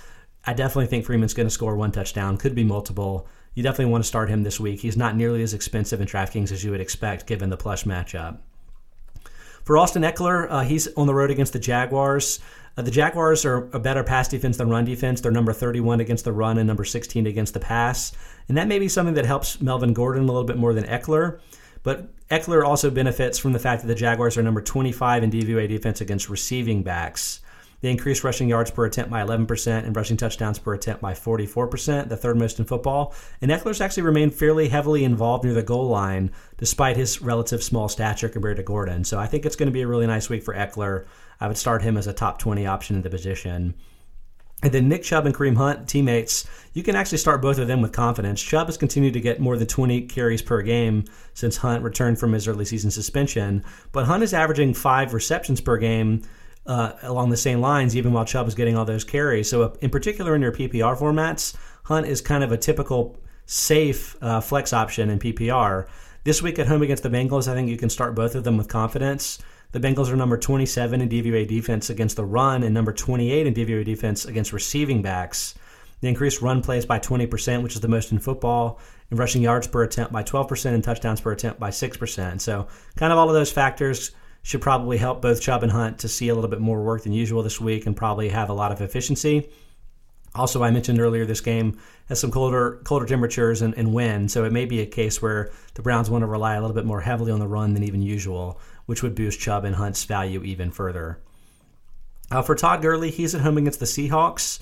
I 0.45 0.53
definitely 0.53 0.87
think 0.87 1.05
Freeman's 1.05 1.33
going 1.33 1.47
to 1.47 1.53
score 1.53 1.75
one 1.75 1.91
touchdown, 1.91 2.37
could 2.37 2.55
be 2.55 2.63
multiple. 2.63 3.27
You 3.53 3.63
definitely 3.63 3.91
want 3.91 4.03
to 4.03 4.07
start 4.07 4.29
him 4.29 4.43
this 4.43 4.59
week. 4.59 4.81
He's 4.81 4.97
not 4.97 5.15
nearly 5.15 5.41
as 5.41 5.53
expensive 5.53 6.01
in 6.01 6.07
DraftKings 6.07 6.51
as 6.51 6.63
you 6.63 6.71
would 6.71 6.81
expect 6.81 7.27
given 7.27 7.49
the 7.49 7.57
plush 7.57 7.85
matchup. 7.85 8.39
For 9.63 9.77
Austin 9.77 10.03
Ekeler, 10.03 10.47
uh, 10.49 10.61
he's 10.61 10.87
on 10.95 11.07
the 11.07 11.13
road 11.13 11.31
against 11.31 11.53
the 11.53 11.59
Jaguars. 11.59 12.39
Uh, 12.75 12.81
the 12.81 12.91
Jaguars 12.91 13.45
are 13.45 13.69
a 13.71 13.79
better 13.79 14.03
pass 14.03 14.27
defense 14.27 14.57
than 14.57 14.69
run 14.69 14.85
defense. 14.85 15.21
They're 15.21 15.31
number 15.31 15.53
31 15.53 15.99
against 15.99 16.25
the 16.25 16.31
run 16.31 16.57
and 16.57 16.67
number 16.67 16.83
16 16.83 17.27
against 17.27 17.53
the 17.53 17.59
pass. 17.59 18.13
And 18.47 18.57
that 18.57 18.67
may 18.67 18.79
be 18.79 18.87
something 18.87 19.15
that 19.15 19.25
helps 19.25 19.61
Melvin 19.61 19.93
Gordon 19.93 20.23
a 20.23 20.27
little 20.27 20.43
bit 20.43 20.57
more 20.57 20.73
than 20.73 20.85
Ekeler. 20.85 21.39
But 21.83 22.09
Ekeler 22.31 22.63
also 22.63 22.91
benefits 22.91 23.39
from 23.39 23.53
the 23.53 23.59
fact 23.59 23.81
that 23.81 23.87
the 23.87 23.95
Jaguars 23.95 24.37
are 24.37 24.43
number 24.43 24.61
25 24.61 25.23
in 25.23 25.31
DVOA 25.31 25.67
defense 25.67 25.99
against 25.99 26.29
receiving 26.29 26.83
backs. 26.83 27.41
They 27.81 27.89
increased 27.89 28.23
rushing 28.23 28.49
yards 28.49 28.69
per 28.69 28.85
attempt 28.85 29.09
by 29.09 29.23
11% 29.23 29.85
and 29.85 29.95
rushing 29.95 30.17
touchdowns 30.17 30.59
per 30.59 30.73
attempt 30.73 31.01
by 31.01 31.13
44%, 31.13 32.09
the 32.09 32.17
third 32.17 32.37
most 32.37 32.59
in 32.59 32.65
football. 32.65 33.15
And 33.41 33.49
Ekeler's 33.49 33.81
actually 33.81 34.03
remained 34.03 34.35
fairly 34.35 34.67
heavily 34.67 35.03
involved 35.03 35.43
near 35.43 35.53
the 35.53 35.63
goal 35.63 35.87
line 35.87 36.31
despite 36.57 36.97
his 36.97 37.21
relative 37.21 37.63
small 37.63 37.89
stature 37.89 38.29
compared 38.29 38.57
to 38.57 38.63
Gordon. 38.63 39.05
So 39.05 39.17
I 39.17 39.25
think 39.25 39.45
it's 39.45 39.55
going 39.55 39.69
to 39.69 39.73
be 39.73 39.81
a 39.81 39.87
really 39.87 40.07
nice 40.07 40.29
week 40.29 40.43
for 40.43 40.53
Ekeler. 40.53 41.05
I 41.39 41.47
would 41.47 41.57
start 41.57 41.81
him 41.81 41.97
as 41.97 42.05
a 42.05 42.13
top 42.13 42.37
20 42.37 42.65
option 42.67 42.97
in 42.97 43.01
the 43.01 43.09
position. 43.09 43.75
And 44.61 44.73
then 44.73 44.89
Nick 44.89 45.03
Chubb 45.03 45.25
and 45.25 45.33
Kareem 45.33 45.55
Hunt, 45.55 45.87
teammates, 45.87 46.45
you 46.73 46.83
can 46.83 46.95
actually 46.95 47.17
start 47.17 47.41
both 47.41 47.59
of 47.59 47.67
them 47.67 47.81
with 47.81 47.93
confidence. 47.93 48.41
Chubb 48.41 48.67
has 48.67 48.77
continued 48.77 49.13
to 49.13 49.21
get 49.21 49.39
more 49.39 49.55
than 49.55 49.67
20 49.67 50.01
carries 50.01 50.41
per 50.41 50.61
game 50.61 51.05
since 51.33 51.57
Hunt 51.57 51.83
returned 51.83 52.19
from 52.19 52.33
his 52.33 52.47
early 52.47 52.65
season 52.65 52.91
suspension, 52.91 53.63
but 53.93 54.05
Hunt 54.05 54.21
is 54.21 54.33
averaging 54.33 54.73
five 54.73 55.13
receptions 55.13 55.61
per 55.61 55.77
game 55.77 56.23
uh, 56.65 56.93
along 57.03 57.29
the 57.29 57.37
same 57.37 57.61
lines, 57.61 57.95
even 57.95 58.11
while 58.11 58.25
Chubb 58.25 58.47
is 58.47 58.55
getting 58.55 58.77
all 58.77 58.85
those 58.85 59.05
carries. 59.05 59.49
So, 59.49 59.63
uh, 59.63 59.75
in 59.81 59.89
particular, 59.89 60.35
in 60.35 60.41
your 60.41 60.51
PPR 60.51 60.97
formats, 60.97 61.55
Hunt 61.85 62.05
is 62.05 62.19
kind 62.19 62.43
of 62.43 62.51
a 62.51 62.57
typical 62.57 63.17
safe 63.45 64.15
uh, 64.21 64.41
flex 64.41 64.73
option 64.73 65.09
in 65.09 65.19
PPR. 65.19 65.87
This 66.25 66.41
week 66.41 66.59
at 66.59 66.67
home 66.67 66.81
against 66.83 67.01
the 67.01 67.09
Bengals, 67.09 67.47
I 67.47 67.55
think 67.55 67.69
you 67.69 67.77
can 67.77 67.89
start 67.89 68.13
both 68.13 68.35
of 68.35 68.43
them 68.43 68.57
with 68.57 68.67
confidence. 68.67 69.39
The 69.71 69.79
Bengals 69.79 70.11
are 70.11 70.15
number 70.15 70.35
27 70.35 70.99
in 70.99 71.09
DVOA 71.09 71.47
defense 71.47 71.91
against 71.91 72.15
the 72.15 72.25
run 72.25 72.63
and 72.63 72.73
number 72.73 72.91
28 72.91 73.45
in 73.45 73.53
DVOA 73.53 73.85
defense 73.85 74.25
against 74.25 74.51
receiving 74.51 75.03
backs. 75.03 75.53
They 76.01 76.09
increased 76.09 76.41
run 76.41 76.63
plays 76.63 76.87
by 76.87 76.97
20%, 76.97 77.61
which 77.61 77.75
is 77.75 77.81
the 77.81 77.87
most 77.87 78.11
in 78.11 78.17
football, 78.17 78.79
and 79.11 79.19
rushing 79.19 79.43
yards 79.43 79.67
per 79.67 79.83
attempt 79.83 80.11
by 80.11 80.23
12% 80.23 80.73
and 80.73 80.83
touchdowns 80.83 81.21
per 81.21 81.33
attempt 81.33 81.59
by 81.59 81.69
6%. 81.69 82.41
So, 82.41 82.67
kind 82.95 83.13
of 83.13 83.19
all 83.19 83.27
of 83.27 83.35
those 83.35 83.51
factors 83.51 84.09
should 84.41 84.61
probably 84.61 84.97
help 84.97 85.21
both 85.21 85.39
Chubb 85.39 85.61
and 85.61 85.71
Hunt 85.71 85.99
to 85.99 86.07
see 86.07 86.29
a 86.29 86.35
little 86.35 86.49
bit 86.49 86.61
more 86.61 86.81
work 86.81 87.03
than 87.03 87.13
usual 87.13 87.43
this 87.43 87.61
week 87.61 87.85
and 87.85 87.95
probably 87.95 88.29
have 88.29 88.49
a 88.49 88.53
lot 88.53 88.71
of 88.71 88.81
efficiency. 88.81 89.51
Also, 90.33 90.63
I 90.63 90.71
mentioned 90.71 90.99
earlier 90.99 91.25
this 91.25 91.41
game 91.41 91.77
has 92.07 92.19
some 92.19 92.31
colder 92.31 92.79
colder 92.85 93.05
temperatures 93.05 93.61
and, 93.61 93.75
and 93.75 93.93
wind, 93.93 94.31
so 94.31 94.45
it 94.45 94.51
may 94.51 94.65
be 94.65 94.79
a 94.81 94.85
case 94.87 95.21
where 95.21 95.51
the 95.75 95.83
Browns 95.83 96.09
want 96.09 96.23
to 96.23 96.27
rely 96.27 96.55
a 96.55 96.61
little 96.61 96.75
bit 96.75 96.85
more 96.85 97.01
heavily 97.01 97.31
on 97.31 97.39
the 97.39 97.47
run 97.47 97.75
than 97.75 97.83
even 97.83 98.01
usual, 98.01 98.59
which 98.89 99.03
would 99.03 99.13
boost 99.13 99.39
Chubb 99.39 99.65
and 99.65 99.75
Hunt's 99.75 100.03
value 100.05 100.41
even 100.41 100.71
further. 100.71 101.19
Uh, 102.31 102.41
for 102.41 102.55
Todd 102.55 102.81
Gurley, 102.81 103.11
he's 103.11 103.35
at 103.35 103.41
home 103.41 103.59
against 103.59 103.79
the 103.79 103.85
Seahawks. 103.85 104.57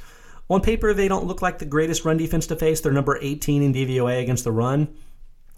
On 0.50 0.60
paper, 0.60 0.94
they 0.94 1.08
don't 1.08 1.28
look 1.28 1.42
like 1.42 1.60
the 1.60 1.66
greatest 1.66 2.04
run 2.04 2.18
defense 2.18 2.46
to 2.48 2.58
face. 2.58 2.82
They're 2.82 2.92
number 2.92 3.18
18 3.22 3.64
in 3.64 3.74
DVOA 3.74 4.22
against 4.22 4.44
the 4.44 4.52
run. 4.52 4.94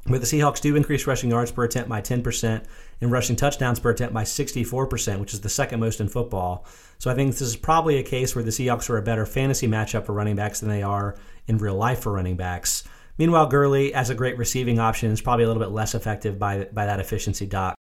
But 0.06 0.22
the 0.22 0.28
Seahawks 0.28 0.62
do 0.62 0.76
increase 0.76 1.08
rushing 1.08 1.32
yards 1.32 1.52
per 1.52 1.64
attempt 1.64 1.90
by 1.90 2.00
10% 2.00 2.64
and 3.02 3.12
rushing 3.12 3.36
touchdowns 3.36 3.80
per 3.80 3.90
attempt 3.90 4.14
by 4.14 4.24
64%, 4.24 5.20
which 5.20 5.34
is 5.34 5.42
the 5.42 5.50
second 5.50 5.80
most 5.80 6.00
in 6.00 6.08
football. 6.08 6.68
So 7.00 7.10
I 7.10 7.16
think 7.16 7.32
this 7.32 7.42
is 7.42 7.56
probably 7.56 7.98
a 7.98 8.04
case 8.04 8.36
where 8.36 8.44
the 8.44 8.52
Seahawks 8.52 8.88
are 8.92 9.00
a 9.00 9.02
better 9.02 9.26
fantasy 9.26 9.68
matchup 9.68 10.06
for 10.06 10.14
running 10.14 10.36
backs 10.36 10.60
than 10.60 10.70
they 10.70 10.84
are 10.84 11.18
in 11.48 11.58
real 11.58 11.74
life 11.74 12.02
for 12.02 12.12
running 12.12 12.38
backs. 12.38 12.84
Meanwhile, 13.18 13.48
Gurley, 13.48 13.96
as 13.96 14.12
a 14.12 14.16
great 14.16 14.38
receiving 14.38 14.78
option, 14.78 15.10
is 15.10 15.22
probably 15.22 15.46
a 15.46 15.48
little 15.48 15.64
bit 15.64 15.72
less 15.72 15.96
effective 15.96 16.38
by, 16.38 16.66
by 16.66 16.86
that 16.86 17.00
efficiency 17.00 17.48
doc 17.48 17.79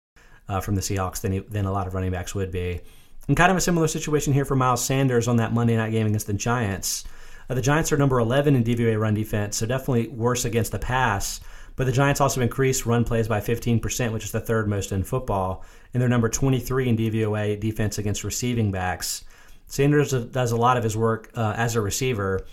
uh, 0.49 0.61
from 0.61 0.75
the 0.75 0.81
Seahawks 0.81 1.21
than, 1.21 1.33
he, 1.33 1.39
than 1.41 1.67
a 1.67 1.73
lot 1.73 1.87
of 1.87 1.95
running 1.95 2.11
backs 2.11 2.35
would 2.35 2.51
be. 2.51 2.81
And 3.27 3.37
kind 3.37 3.51
of 3.51 3.57
a 3.57 3.61
similar 3.61 3.89
situation 3.89 4.33
here 4.33 4.45
for 4.45 4.57
Miles 4.57 4.85
Sanders 4.85 5.29
on 5.29 5.37
that 5.37 5.53
Monday 5.53 5.77
night 5.77 5.93
game 5.93 6.07
against 6.07 6.27
the 6.27 6.33
Giants. 6.33 7.05
Uh, 7.51 7.55
the 7.55 7.63
Giants 7.63 7.93
are 7.93 7.97
number 7.97 8.19
11 8.19 8.57
in 8.57 8.65
DVOA 8.65 8.99
run 8.99 9.15
defense, 9.15 9.59
so 9.59 9.67
definitely 9.67 10.09
worse 10.09 10.45
against 10.45 10.73
the 10.73 10.79
pass. 10.79 11.41
But 11.77 11.85
the 11.85 11.93
Giants 11.93 12.21
also 12.21 12.41
increased 12.41 12.87
run 12.87 13.05
plays 13.05 13.29
by 13.29 13.41
15%, 13.41 14.13
which 14.13 14.25
is 14.25 14.33
the 14.33 14.41
third 14.41 14.67
most 14.69 14.91
in 14.91 15.05
football. 15.05 15.65
And 15.93 16.01
they're 16.01 16.09
number 16.09 16.29
23 16.29 16.89
in 16.89 16.97
DVOA 16.97 17.61
defense 17.61 17.99
against 17.99 18.25
receiving 18.25 18.73
backs. 18.73 19.25
Sanders 19.67 20.11
does 20.11 20.51
a 20.51 20.57
lot 20.57 20.77
of 20.77 20.83
his 20.83 20.97
work 20.97 21.31
uh, 21.37 21.55
as 21.57 21.77
a 21.77 21.81
receiver. 21.81 22.47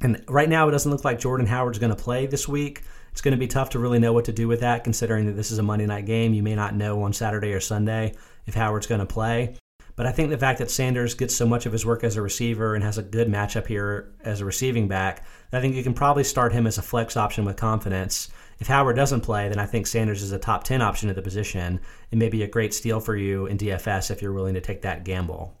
And 0.00 0.22
right 0.28 0.48
now, 0.48 0.68
it 0.68 0.72
doesn't 0.72 0.90
look 0.90 1.04
like 1.04 1.18
Jordan 1.18 1.46
Howard's 1.46 1.78
going 1.78 1.94
to 1.94 1.96
play 1.96 2.26
this 2.26 2.46
week. 2.46 2.82
It's 3.18 3.22
going 3.24 3.32
to 3.32 3.36
be 3.36 3.48
tough 3.48 3.70
to 3.70 3.80
really 3.80 3.98
know 3.98 4.12
what 4.12 4.26
to 4.26 4.32
do 4.32 4.46
with 4.46 4.60
that, 4.60 4.84
considering 4.84 5.26
that 5.26 5.32
this 5.32 5.50
is 5.50 5.58
a 5.58 5.62
Monday 5.64 5.86
night 5.86 6.06
game. 6.06 6.34
You 6.34 6.42
may 6.44 6.54
not 6.54 6.76
know 6.76 7.02
on 7.02 7.12
Saturday 7.12 7.52
or 7.52 7.58
Sunday 7.58 8.14
if 8.46 8.54
Howard's 8.54 8.86
going 8.86 9.00
to 9.00 9.06
play. 9.06 9.56
But 9.96 10.06
I 10.06 10.12
think 10.12 10.30
the 10.30 10.38
fact 10.38 10.60
that 10.60 10.70
Sanders 10.70 11.14
gets 11.14 11.34
so 11.34 11.44
much 11.44 11.66
of 11.66 11.72
his 11.72 11.84
work 11.84 12.04
as 12.04 12.14
a 12.14 12.22
receiver 12.22 12.76
and 12.76 12.84
has 12.84 12.96
a 12.96 13.02
good 13.02 13.26
matchup 13.26 13.66
here 13.66 14.14
as 14.22 14.40
a 14.40 14.44
receiving 14.44 14.86
back, 14.86 15.26
I 15.52 15.60
think 15.60 15.74
you 15.74 15.82
can 15.82 15.94
probably 15.94 16.22
start 16.22 16.52
him 16.52 16.64
as 16.64 16.78
a 16.78 16.82
flex 16.82 17.16
option 17.16 17.44
with 17.44 17.56
confidence. 17.56 18.28
If 18.60 18.68
Howard 18.68 18.94
doesn't 18.94 19.22
play, 19.22 19.48
then 19.48 19.58
I 19.58 19.66
think 19.66 19.88
Sanders 19.88 20.22
is 20.22 20.30
a 20.30 20.38
top 20.38 20.62
10 20.62 20.80
option 20.80 21.10
at 21.10 21.16
the 21.16 21.20
position 21.20 21.80
and 22.12 22.20
maybe 22.20 22.44
a 22.44 22.48
great 22.48 22.72
steal 22.72 23.00
for 23.00 23.16
you 23.16 23.46
in 23.46 23.58
DFS 23.58 24.12
if 24.12 24.22
you're 24.22 24.32
willing 24.32 24.54
to 24.54 24.60
take 24.60 24.82
that 24.82 25.02
gamble. 25.02 25.58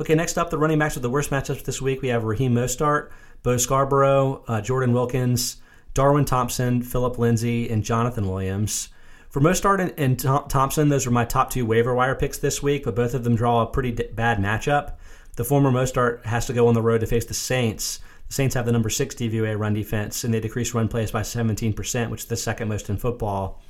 Okay, 0.00 0.14
next 0.14 0.38
up, 0.38 0.48
the 0.48 0.56
running 0.56 0.78
backs 0.78 0.94
with 0.94 1.02
the 1.02 1.10
worst 1.10 1.30
matchups 1.30 1.64
this 1.64 1.82
week. 1.82 2.00
We 2.00 2.08
have 2.08 2.24
Raheem 2.24 2.54
Mostert, 2.54 3.10
Bo 3.42 3.58
Scarborough, 3.58 4.42
uh, 4.48 4.62
Jordan 4.62 4.94
Wilkins, 4.94 5.58
Darwin 5.94 6.24
Thompson, 6.24 6.82
Philip 6.82 7.18
Lindsay, 7.18 7.70
and 7.70 7.84
Jonathan 7.84 8.28
Williams. 8.28 8.88
For 9.30 9.40
Mostert 9.40 9.80
and, 9.80 9.92
and 9.96 10.48
Thompson, 10.50 10.88
those 10.88 11.06
are 11.06 11.12
my 11.12 11.24
top 11.24 11.50
two 11.50 11.64
waiver 11.64 11.94
wire 11.94 12.16
picks 12.16 12.38
this 12.38 12.62
week, 12.62 12.84
but 12.84 12.96
both 12.96 13.14
of 13.14 13.24
them 13.24 13.36
draw 13.36 13.62
a 13.62 13.66
pretty 13.66 13.92
d- 13.92 14.08
bad 14.12 14.38
matchup. 14.38 14.94
The 15.36 15.44
former 15.44 15.70
Mostert 15.70 16.24
has 16.24 16.46
to 16.46 16.52
go 16.52 16.68
on 16.68 16.74
the 16.74 16.82
road 16.82 17.00
to 17.00 17.06
face 17.06 17.24
the 17.24 17.34
Saints. 17.34 18.00
The 18.28 18.34
Saints 18.34 18.54
have 18.54 18.66
the 18.66 18.72
number 18.72 18.90
six 18.90 19.14
DVOA 19.14 19.58
run 19.58 19.74
defense, 19.74 20.24
and 20.24 20.34
they 20.34 20.40
decrease 20.40 20.74
run 20.74 20.88
plays 20.88 21.10
by 21.10 21.22
17%, 21.22 22.10
which 22.10 22.22
is 22.22 22.26
the 22.26 22.36
second 22.36 22.68
most 22.68 22.90
in 22.90 22.96
football. 22.96 23.62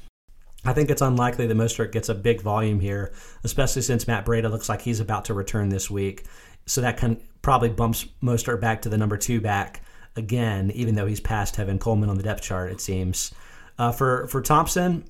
I 0.66 0.72
think 0.72 0.90
it's 0.90 1.02
unlikely 1.02 1.46
that 1.46 1.56
Mostert 1.56 1.92
gets 1.92 2.08
a 2.08 2.14
big 2.14 2.40
volume 2.40 2.80
here, 2.80 3.12
especially 3.42 3.82
since 3.82 4.08
Matt 4.08 4.24
Breida 4.24 4.50
looks 4.50 4.70
like 4.70 4.80
he's 4.80 5.00
about 5.00 5.26
to 5.26 5.34
return 5.34 5.68
this 5.68 5.90
week. 5.90 6.24
So 6.64 6.80
that 6.80 6.96
can 6.96 7.20
probably 7.42 7.68
bumps 7.68 8.06
Mostert 8.22 8.62
back 8.62 8.80
to 8.82 8.88
the 8.88 8.96
number 8.96 9.18
two 9.18 9.42
back 9.42 9.82
again, 10.16 10.70
even 10.72 10.94
though 10.94 11.06
he's 11.06 11.20
past 11.20 11.56
Tevin 11.56 11.80
Coleman 11.80 12.08
on 12.08 12.16
the 12.16 12.22
depth 12.22 12.42
chart, 12.42 12.70
it 12.70 12.80
seems. 12.80 13.32
Uh, 13.78 13.90
for 13.92 14.26
for 14.28 14.40
Thompson, 14.40 15.04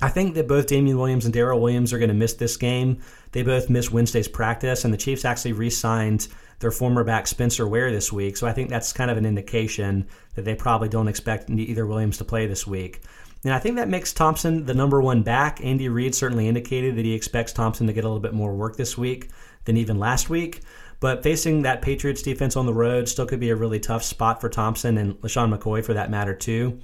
I 0.00 0.08
think 0.08 0.34
that 0.34 0.48
both 0.48 0.66
Damien 0.66 0.98
Williams 0.98 1.24
and 1.24 1.34
Darrel 1.34 1.60
Williams 1.60 1.92
are 1.92 1.98
going 1.98 2.08
to 2.08 2.14
miss 2.14 2.34
this 2.34 2.56
game. 2.56 2.98
They 3.32 3.42
both 3.42 3.70
missed 3.70 3.92
Wednesday's 3.92 4.28
practice, 4.28 4.84
and 4.84 4.92
the 4.92 4.98
Chiefs 4.98 5.24
actually 5.24 5.52
re 5.52 5.70
signed 5.70 6.28
their 6.58 6.70
former 6.70 7.04
back 7.04 7.26
Spencer 7.26 7.66
Ware 7.66 7.90
this 7.90 8.12
week. 8.12 8.36
So 8.36 8.46
I 8.46 8.52
think 8.52 8.70
that's 8.70 8.92
kind 8.92 9.10
of 9.10 9.16
an 9.16 9.26
indication 9.26 10.08
that 10.34 10.44
they 10.44 10.54
probably 10.54 10.88
don't 10.88 11.08
expect 11.08 11.50
either 11.50 11.86
Williams 11.86 12.18
to 12.18 12.24
play 12.24 12.46
this 12.46 12.66
week. 12.66 13.02
And 13.44 13.52
I 13.52 13.58
think 13.58 13.76
that 13.76 13.88
makes 13.88 14.12
Thompson 14.12 14.66
the 14.66 14.74
number 14.74 15.00
one 15.00 15.22
back. 15.22 15.64
Andy 15.64 15.88
Reid 15.88 16.14
certainly 16.14 16.46
indicated 16.46 16.96
that 16.96 17.04
he 17.04 17.14
expects 17.14 17.52
Thompson 17.52 17.88
to 17.88 17.92
get 17.92 18.04
a 18.04 18.08
little 18.08 18.20
bit 18.20 18.34
more 18.34 18.54
work 18.54 18.76
this 18.76 18.96
week 18.96 19.30
than 19.64 19.76
even 19.76 19.98
last 19.98 20.30
week. 20.30 20.60
But 21.02 21.24
facing 21.24 21.62
that 21.62 21.82
Patriots 21.82 22.22
defense 22.22 22.54
on 22.54 22.64
the 22.64 22.72
road 22.72 23.08
still 23.08 23.26
could 23.26 23.40
be 23.40 23.50
a 23.50 23.56
really 23.56 23.80
tough 23.80 24.04
spot 24.04 24.40
for 24.40 24.48
Thompson 24.48 24.96
and 24.96 25.20
LeSean 25.20 25.52
McCoy 25.52 25.84
for 25.84 25.94
that 25.94 26.12
matter, 26.12 26.32
too. 26.32 26.78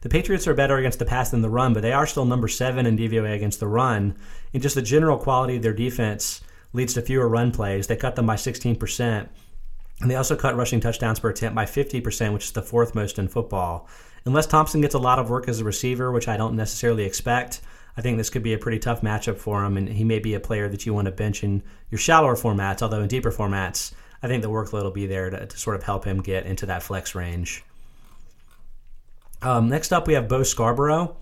The 0.00 0.08
Patriots 0.08 0.48
are 0.48 0.54
better 0.54 0.78
against 0.78 0.98
the 0.98 1.04
pass 1.04 1.30
than 1.30 1.42
the 1.42 1.50
run, 1.50 1.74
but 1.74 1.82
they 1.82 1.92
are 1.92 2.06
still 2.06 2.24
number 2.24 2.48
seven 2.48 2.86
in 2.86 2.96
DVOA 2.96 3.34
against 3.34 3.60
the 3.60 3.68
run. 3.68 4.16
And 4.54 4.62
just 4.62 4.76
the 4.76 4.80
general 4.80 5.18
quality 5.18 5.56
of 5.56 5.62
their 5.62 5.74
defense 5.74 6.40
leads 6.72 6.94
to 6.94 7.02
fewer 7.02 7.28
run 7.28 7.52
plays. 7.52 7.86
They 7.86 7.96
cut 7.96 8.16
them 8.16 8.24
by 8.24 8.36
16%. 8.36 9.28
And 10.00 10.10
they 10.10 10.16
also 10.16 10.36
cut 10.36 10.56
rushing 10.56 10.80
touchdowns 10.80 11.20
per 11.20 11.28
attempt 11.28 11.54
by 11.54 11.66
50%, 11.66 12.32
which 12.32 12.46
is 12.46 12.52
the 12.52 12.62
fourth 12.62 12.94
most 12.94 13.18
in 13.18 13.28
football. 13.28 13.90
Unless 14.24 14.46
Thompson 14.46 14.80
gets 14.80 14.94
a 14.94 14.98
lot 14.98 15.18
of 15.18 15.28
work 15.28 15.48
as 15.48 15.60
a 15.60 15.64
receiver, 15.64 16.10
which 16.10 16.28
I 16.28 16.38
don't 16.38 16.56
necessarily 16.56 17.04
expect, 17.04 17.60
I 17.96 18.02
think 18.02 18.18
this 18.18 18.30
could 18.30 18.42
be 18.42 18.54
a 18.54 18.58
pretty 18.58 18.78
tough 18.78 19.02
matchup 19.02 19.36
for 19.36 19.64
him. 19.64 19.76
And 19.76 19.88
he 19.88 20.04
may 20.04 20.18
be 20.18 20.34
a 20.34 20.40
player 20.40 20.68
that 20.68 20.86
you 20.86 20.94
want 20.94 21.06
to 21.06 21.12
bench 21.12 21.42
in 21.42 21.62
your 21.90 21.98
shallower 21.98 22.36
formats, 22.36 22.82
although 22.82 23.02
in 23.02 23.08
deeper 23.08 23.30
formats, 23.30 23.92
I 24.22 24.28
think 24.28 24.42
the 24.42 24.50
workload 24.50 24.84
will 24.84 24.90
be 24.90 25.06
there 25.06 25.30
to, 25.30 25.46
to 25.46 25.58
sort 25.58 25.76
of 25.76 25.82
help 25.82 26.04
him 26.04 26.22
get 26.22 26.46
into 26.46 26.66
that 26.66 26.82
flex 26.82 27.14
range. 27.14 27.64
Um, 29.42 29.68
next 29.68 29.92
up, 29.92 30.06
we 30.06 30.14
have 30.14 30.28
Bo 30.28 30.42
Scarborough. 30.42 31.16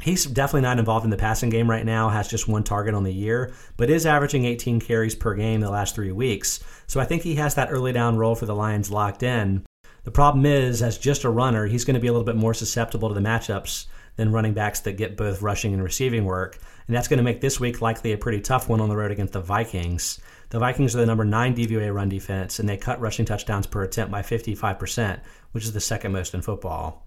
He's 0.00 0.24
definitely 0.24 0.62
not 0.62 0.78
involved 0.78 1.04
in 1.04 1.10
the 1.10 1.16
passing 1.16 1.50
game 1.50 1.68
right 1.68 1.84
now, 1.84 2.08
has 2.08 2.26
just 2.26 2.48
one 2.48 2.64
target 2.64 2.94
on 2.94 3.04
the 3.04 3.12
year, 3.12 3.52
but 3.76 3.90
is 3.90 4.06
averaging 4.06 4.46
18 4.46 4.80
carries 4.80 5.14
per 5.14 5.34
game 5.34 5.60
the 5.60 5.70
last 5.70 5.94
three 5.94 6.10
weeks. 6.10 6.60
So 6.86 7.00
I 7.00 7.04
think 7.04 7.22
he 7.22 7.34
has 7.34 7.54
that 7.54 7.70
early 7.70 7.92
down 7.92 8.16
role 8.16 8.34
for 8.34 8.46
the 8.46 8.54
Lions 8.54 8.90
locked 8.90 9.22
in. 9.22 9.64
The 10.04 10.10
problem 10.10 10.46
is, 10.46 10.82
as 10.82 10.96
just 10.96 11.24
a 11.24 11.30
runner, 11.30 11.66
he's 11.66 11.84
going 11.84 11.94
to 11.94 12.00
be 12.00 12.06
a 12.06 12.12
little 12.12 12.24
bit 12.24 12.36
more 12.36 12.54
susceptible 12.54 13.08
to 13.08 13.14
the 13.14 13.20
matchups 13.20 13.86
than 14.20 14.30
running 14.30 14.52
backs 14.52 14.80
that 14.80 14.92
get 14.92 15.16
both 15.16 15.40
rushing 15.40 15.72
and 15.72 15.82
receiving 15.82 16.26
work. 16.26 16.58
And 16.86 16.94
that's 16.94 17.08
going 17.08 17.16
to 17.16 17.24
make 17.24 17.40
this 17.40 17.58
week 17.58 17.80
likely 17.80 18.12
a 18.12 18.18
pretty 18.18 18.42
tough 18.42 18.68
one 18.68 18.80
on 18.80 18.90
the 18.90 18.96
road 18.96 19.10
against 19.10 19.32
the 19.32 19.40
Vikings. 19.40 20.20
The 20.50 20.58
Vikings 20.58 20.94
are 20.94 20.98
the 20.98 21.06
number 21.06 21.24
nine 21.24 21.56
DVOA 21.56 21.94
run 21.94 22.10
defense, 22.10 22.58
and 22.58 22.68
they 22.68 22.76
cut 22.76 23.00
rushing 23.00 23.24
touchdowns 23.24 23.66
per 23.66 23.82
attempt 23.82 24.12
by 24.12 24.20
55%, 24.20 25.20
which 25.52 25.64
is 25.64 25.72
the 25.72 25.80
second 25.80 26.12
most 26.12 26.34
in 26.34 26.42
football. 26.42 27.06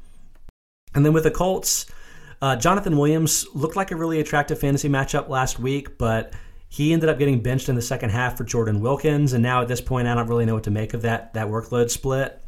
And 0.96 1.06
then 1.06 1.14
with 1.14 1.24
the 1.24 1.32
Colts, 1.32 1.86
uh, 2.42 2.56
Jonathan 2.56 2.98
Williams 2.98 3.46
looked 3.54 3.76
like 3.76 3.92
a 3.92 3.96
really 3.96 4.20
attractive 4.20 4.60
fantasy 4.60 4.90
matchup 4.90 5.30
last 5.30 5.60
week, 5.60 6.00
but 6.00 6.34
he 6.68 6.94
ended 6.94 7.10
up 7.10 7.20
getting 7.20 7.42
benched 7.42 7.70
in 7.70 7.76
the 7.76 7.82
second 7.84 8.10
half 8.10 8.38
for 8.38 8.44
Jordan 8.44 8.82
Wilkins. 8.82 9.34
And 9.34 9.44
now 9.44 9.62
at 9.62 9.68
this 9.68 9.82
point, 9.82 10.08
I 10.08 10.16
don't 10.16 10.28
really 10.28 10.46
know 10.46 10.56
what 10.56 10.64
to 10.64 10.72
make 10.72 10.96
of 10.96 11.04
that 11.04 11.36
that 11.36 11.48
workload 11.48 11.92
split. 11.92 12.42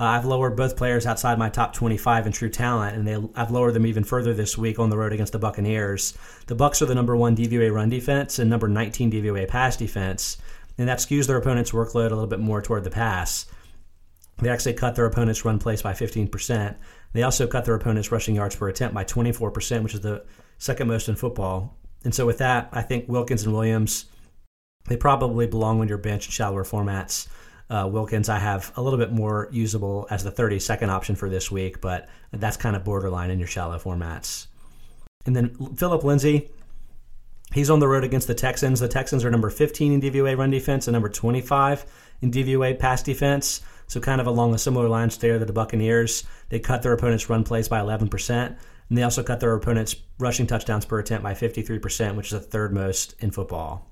Uh, 0.00 0.04
I've 0.04 0.24
lowered 0.24 0.56
both 0.56 0.76
players 0.76 1.06
outside 1.06 1.38
my 1.38 1.48
top 1.48 1.74
25 1.74 2.26
in 2.26 2.32
true 2.32 2.48
talent, 2.48 2.96
and 2.96 3.06
they, 3.06 3.16
I've 3.34 3.50
lowered 3.50 3.74
them 3.74 3.86
even 3.86 4.04
further 4.04 4.34
this 4.34 4.58
week 4.58 4.78
on 4.78 4.90
the 4.90 4.96
road 4.96 5.12
against 5.12 5.32
the 5.32 5.38
Buccaneers. 5.38 6.16
The 6.46 6.54
Bucks 6.54 6.82
are 6.82 6.86
the 6.86 6.94
number 6.94 7.16
one 7.16 7.36
DVOA 7.36 7.72
run 7.72 7.88
defense 7.88 8.38
and 8.38 8.50
number 8.50 8.68
19 8.68 9.12
DVOA 9.12 9.46
pass 9.48 9.76
defense, 9.76 10.38
and 10.78 10.88
that 10.88 10.98
skews 10.98 11.26
their 11.26 11.36
opponent's 11.36 11.72
workload 11.72 12.10
a 12.10 12.14
little 12.14 12.26
bit 12.26 12.40
more 12.40 12.62
toward 12.62 12.84
the 12.84 12.90
pass. 12.90 13.46
They 14.38 14.48
actually 14.48 14.74
cut 14.74 14.96
their 14.96 15.06
opponent's 15.06 15.44
run 15.44 15.58
plays 15.58 15.82
by 15.82 15.92
15%. 15.92 16.74
They 17.12 17.22
also 17.22 17.46
cut 17.46 17.64
their 17.64 17.74
opponent's 17.74 18.10
rushing 18.10 18.34
yards 18.34 18.56
per 18.56 18.68
attempt 18.68 18.94
by 18.94 19.04
24%, 19.04 19.82
which 19.82 19.94
is 19.94 20.00
the 20.00 20.24
second 20.58 20.88
most 20.88 21.08
in 21.08 21.14
football. 21.14 21.76
And 22.04 22.14
so 22.14 22.26
with 22.26 22.38
that, 22.38 22.68
I 22.72 22.82
think 22.82 23.08
Wilkins 23.08 23.44
and 23.44 23.52
Williams, 23.52 24.06
they 24.88 24.96
probably 24.96 25.46
belong 25.46 25.80
on 25.80 25.88
your 25.88 25.98
bench 25.98 26.26
in 26.26 26.32
shallower 26.32 26.64
formats. 26.64 27.28
Uh, 27.72 27.86
Wilkins, 27.86 28.28
I 28.28 28.38
have 28.38 28.70
a 28.76 28.82
little 28.82 28.98
bit 28.98 29.12
more 29.12 29.48
usable 29.50 30.06
as 30.10 30.22
the 30.22 30.30
32nd 30.30 30.90
option 30.90 31.16
for 31.16 31.30
this 31.30 31.50
week, 31.50 31.80
but 31.80 32.06
that's 32.30 32.58
kind 32.58 32.76
of 32.76 32.84
borderline 32.84 33.30
in 33.30 33.38
your 33.38 33.48
shallow 33.48 33.78
formats. 33.78 34.48
And 35.24 35.34
then 35.34 35.54
Philip 35.76 36.04
Lindsay, 36.04 36.50
he's 37.54 37.70
on 37.70 37.80
the 37.80 37.88
road 37.88 38.04
against 38.04 38.26
the 38.26 38.34
Texans. 38.34 38.78
The 38.78 38.88
Texans 38.88 39.24
are 39.24 39.30
number 39.30 39.48
15 39.48 39.90
in 39.90 40.00
DVOA 40.02 40.36
run 40.36 40.50
defense 40.50 40.86
and 40.86 40.92
number 40.92 41.08
25 41.08 41.86
in 42.20 42.30
DVOA 42.30 42.78
pass 42.78 43.02
defense. 43.02 43.62
So 43.86 44.00
kind 44.00 44.20
of 44.20 44.26
along 44.26 44.52
a 44.52 44.58
similar 44.58 44.90
lines 44.90 45.16
there 45.16 45.38
to 45.38 45.44
the 45.46 45.52
Buccaneers, 45.54 46.24
they 46.50 46.60
cut 46.60 46.82
their 46.82 46.92
opponent's 46.92 47.30
run 47.30 47.42
plays 47.42 47.68
by 47.68 47.80
11%, 47.80 48.30
and 48.88 48.98
they 48.98 49.02
also 49.02 49.22
cut 49.22 49.40
their 49.40 49.54
opponent's 49.54 49.96
rushing 50.18 50.46
touchdowns 50.46 50.84
per 50.84 50.98
attempt 50.98 51.22
by 51.22 51.32
53%, 51.32 52.16
which 52.16 52.26
is 52.26 52.32
the 52.32 52.40
third 52.40 52.74
most 52.74 53.14
in 53.20 53.30
football. 53.30 53.91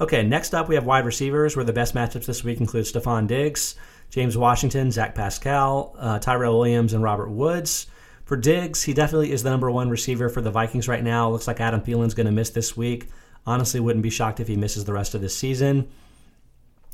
Okay, 0.00 0.22
next 0.22 0.54
up 0.54 0.66
we 0.66 0.76
have 0.76 0.86
wide 0.86 1.04
receivers, 1.04 1.56
where 1.56 1.64
the 1.64 1.74
best 1.74 1.94
matchups 1.94 2.24
this 2.24 2.42
week 2.42 2.58
include 2.58 2.86
Stefon 2.86 3.26
Diggs, 3.26 3.74
James 4.08 4.34
Washington, 4.34 4.90
Zach 4.90 5.14
Pascal, 5.14 5.94
uh, 5.98 6.18
Tyrell 6.18 6.58
Williams, 6.58 6.94
and 6.94 7.02
Robert 7.02 7.30
Woods. 7.30 7.86
For 8.24 8.36
Diggs, 8.36 8.82
he 8.82 8.94
definitely 8.94 9.30
is 9.30 9.42
the 9.42 9.50
number 9.50 9.70
one 9.70 9.90
receiver 9.90 10.30
for 10.30 10.40
the 10.40 10.50
Vikings 10.50 10.88
right 10.88 11.04
now. 11.04 11.28
Looks 11.28 11.46
like 11.46 11.60
Adam 11.60 11.82
Thielen's 11.82 12.14
going 12.14 12.26
to 12.26 12.32
miss 12.32 12.48
this 12.48 12.76
week. 12.76 13.10
Honestly, 13.44 13.78
wouldn't 13.78 14.02
be 14.02 14.08
shocked 14.08 14.40
if 14.40 14.48
he 14.48 14.56
misses 14.56 14.86
the 14.86 14.92
rest 14.94 15.14
of 15.14 15.20
this 15.20 15.36
season. 15.36 15.90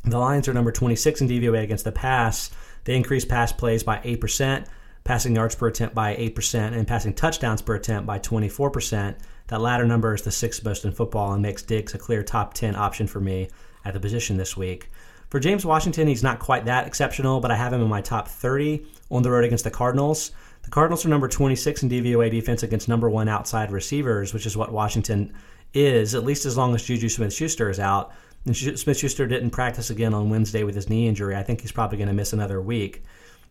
The 0.03 0.17
Lions 0.17 0.49
are 0.49 0.53
number 0.53 0.71
26 0.73 1.21
in 1.21 1.29
DVOA 1.29 1.63
against 1.63 1.85
the 1.85 1.91
pass. 1.93 2.51
They 2.83 2.95
increase 2.95 3.23
pass 3.23 3.53
plays 3.53 3.83
by 3.83 3.99
8%, 3.99 4.65
passing 5.05 5.35
yards 5.35 5.55
per 5.55 5.67
attempt 5.67 5.95
by 5.95 6.15
8%, 6.15 6.73
and 6.73 6.87
passing 6.87 7.13
touchdowns 7.13 7.61
per 7.61 7.75
attempt 7.75 8.05
by 8.05 8.19
24%. 8.19 9.15
That 9.47 9.61
latter 9.61 9.85
number 9.85 10.13
is 10.13 10.23
the 10.23 10.31
sixth 10.31 10.63
most 10.63 10.85
in 10.85 10.91
football 10.91 11.33
and 11.33 11.41
makes 11.41 11.61
Diggs 11.61 11.93
a 11.93 11.97
clear 11.97 12.21
top 12.23 12.53
10 12.53 12.75
option 12.75 13.07
for 13.07 13.19
me 13.19 13.49
at 13.85 13.93
the 13.93 13.99
position 13.99 14.37
this 14.37 14.57
week. 14.57 14.89
For 15.29 15.39
James 15.39 15.65
Washington, 15.65 16.07
he's 16.07 16.23
not 16.23 16.39
quite 16.39 16.65
that 16.65 16.87
exceptional, 16.87 17.39
but 17.39 17.51
I 17.51 17.55
have 17.55 17.73
him 17.73 17.81
in 17.81 17.89
my 17.89 18.01
top 18.01 18.27
30 18.27 18.85
on 19.11 19.23
the 19.23 19.31
road 19.31 19.43
against 19.43 19.63
the 19.63 19.71
Cardinals. 19.71 20.31
The 20.63 20.69
Cardinals 20.69 21.05
are 21.05 21.09
number 21.09 21.27
26 21.27 21.83
in 21.83 21.89
DVOA 21.89 22.29
defense 22.31 22.63
against 22.63 22.89
number 22.89 23.09
one 23.09 23.29
outside 23.29 23.71
receivers, 23.71 24.33
which 24.33 24.45
is 24.45 24.57
what 24.57 24.71
Washington 24.71 25.33
is, 25.73 26.15
at 26.15 26.23
least 26.23 26.45
as 26.45 26.57
long 26.57 26.75
as 26.75 26.83
Juju 26.83 27.09
Smith 27.09 27.33
Schuster 27.33 27.69
is 27.69 27.79
out. 27.79 28.11
And 28.45 28.55
Smith 28.55 28.97
Schuster 28.97 29.27
didn't 29.27 29.49
practice 29.49 29.89
again 29.89 30.13
on 30.13 30.29
Wednesday 30.29 30.63
with 30.63 30.75
his 30.75 30.89
knee 30.89 31.07
injury. 31.07 31.35
I 31.35 31.43
think 31.43 31.61
he's 31.61 31.71
probably 31.71 31.97
going 31.97 32.07
to 32.07 32.13
miss 32.13 32.33
another 32.33 32.61
week. 32.61 33.03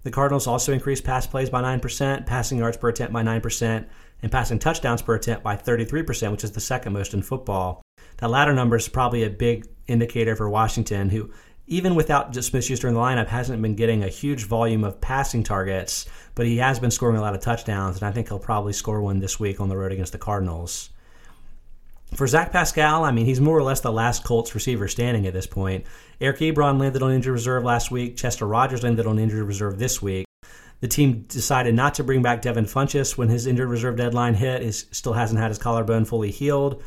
The 0.02 0.10
Cardinals 0.10 0.46
also 0.46 0.72
increased 0.72 1.04
pass 1.04 1.26
plays 1.26 1.50
by 1.50 1.62
9%, 1.62 2.26
passing 2.26 2.58
yards 2.58 2.76
per 2.76 2.88
attempt 2.88 3.12
by 3.12 3.22
9%, 3.22 3.86
and 4.26 4.32
passing 4.32 4.58
touchdowns 4.58 5.02
per 5.02 5.14
attempt 5.14 5.44
by 5.44 5.54
33%, 5.54 6.32
which 6.32 6.42
is 6.42 6.50
the 6.50 6.60
second 6.60 6.92
most 6.92 7.14
in 7.14 7.22
football. 7.22 7.80
That 8.16 8.28
latter 8.28 8.52
number 8.52 8.74
is 8.74 8.88
probably 8.88 9.22
a 9.22 9.30
big 9.30 9.68
indicator 9.86 10.34
for 10.34 10.50
Washington, 10.50 11.10
who 11.10 11.30
even 11.68 11.94
without 11.94 12.34
Smith 12.34 12.64
Schuster 12.64 12.88
in 12.88 12.94
the 12.94 13.00
lineup, 13.00 13.28
hasn't 13.28 13.62
been 13.62 13.76
getting 13.76 14.02
a 14.02 14.08
huge 14.08 14.42
volume 14.42 14.82
of 14.82 15.00
passing 15.00 15.44
targets, 15.44 16.06
but 16.34 16.44
he 16.44 16.56
has 16.56 16.80
been 16.80 16.90
scoring 16.90 17.16
a 17.16 17.20
lot 17.20 17.36
of 17.36 17.40
touchdowns, 17.40 17.98
and 17.98 18.04
I 18.04 18.10
think 18.10 18.26
he'll 18.26 18.40
probably 18.40 18.72
score 18.72 19.00
one 19.00 19.20
this 19.20 19.38
week 19.38 19.60
on 19.60 19.68
the 19.68 19.76
road 19.76 19.92
against 19.92 20.10
the 20.10 20.18
Cardinals. 20.18 20.90
For 22.16 22.26
Zach 22.26 22.50
Pascal, 22.50 23.04
I 23.04 23.12
mean, 23.12 23.26
he's 23.26 23.40
more 23.40 23.56
or 23.56 23.62
less 23.62 23.80
the 23.80 23.92
last 23.92 24.24
Colts 24.24 24.56
receiver 24.56 24.88
standing 24.88 25.24
at 25.28 25.34
this 25.34 25.46
point. 25.46 25.86
Eric 26.20 26.38
Ebron 26.38 26.80
landed 26.80 27.00
on 27.00 27.12
injured 27.12 27.32
reserve 27.32 27.62
last 27.62 27.92
week. 27.92 28.16
Chester 28.16 28.46
Rogers 28.46 28.82
landed 28.82 29.06
on 29.06 29.20
injured 29.20 29.46
reserve 29.46 29.78
this 29.78 30.02
week. 30.02 30.25
The 30.80 30.88
team 30.88 31.24
decided 31.28 31.74
not 31.74 31.94
to 31.94 32.04
bring 32.04 32.22
back 32.22 32.42
Devin 32.42 32.66
Funchess 32.66 33.16
when 33.16 33.28
his 33.28 33.46
injured 33.46 33.68
reserve 33.68 33.96
deadline 33.96 34.34
hit. 34.34 34.62
He 34.62 34.72
still 34.72 35.14
hasn't 35.14 35.40
had 35.40 35.50
his 35.50 35.58
collarbone 35.58 36.04
fully 36.04 36.30
healed. 36.30 36.82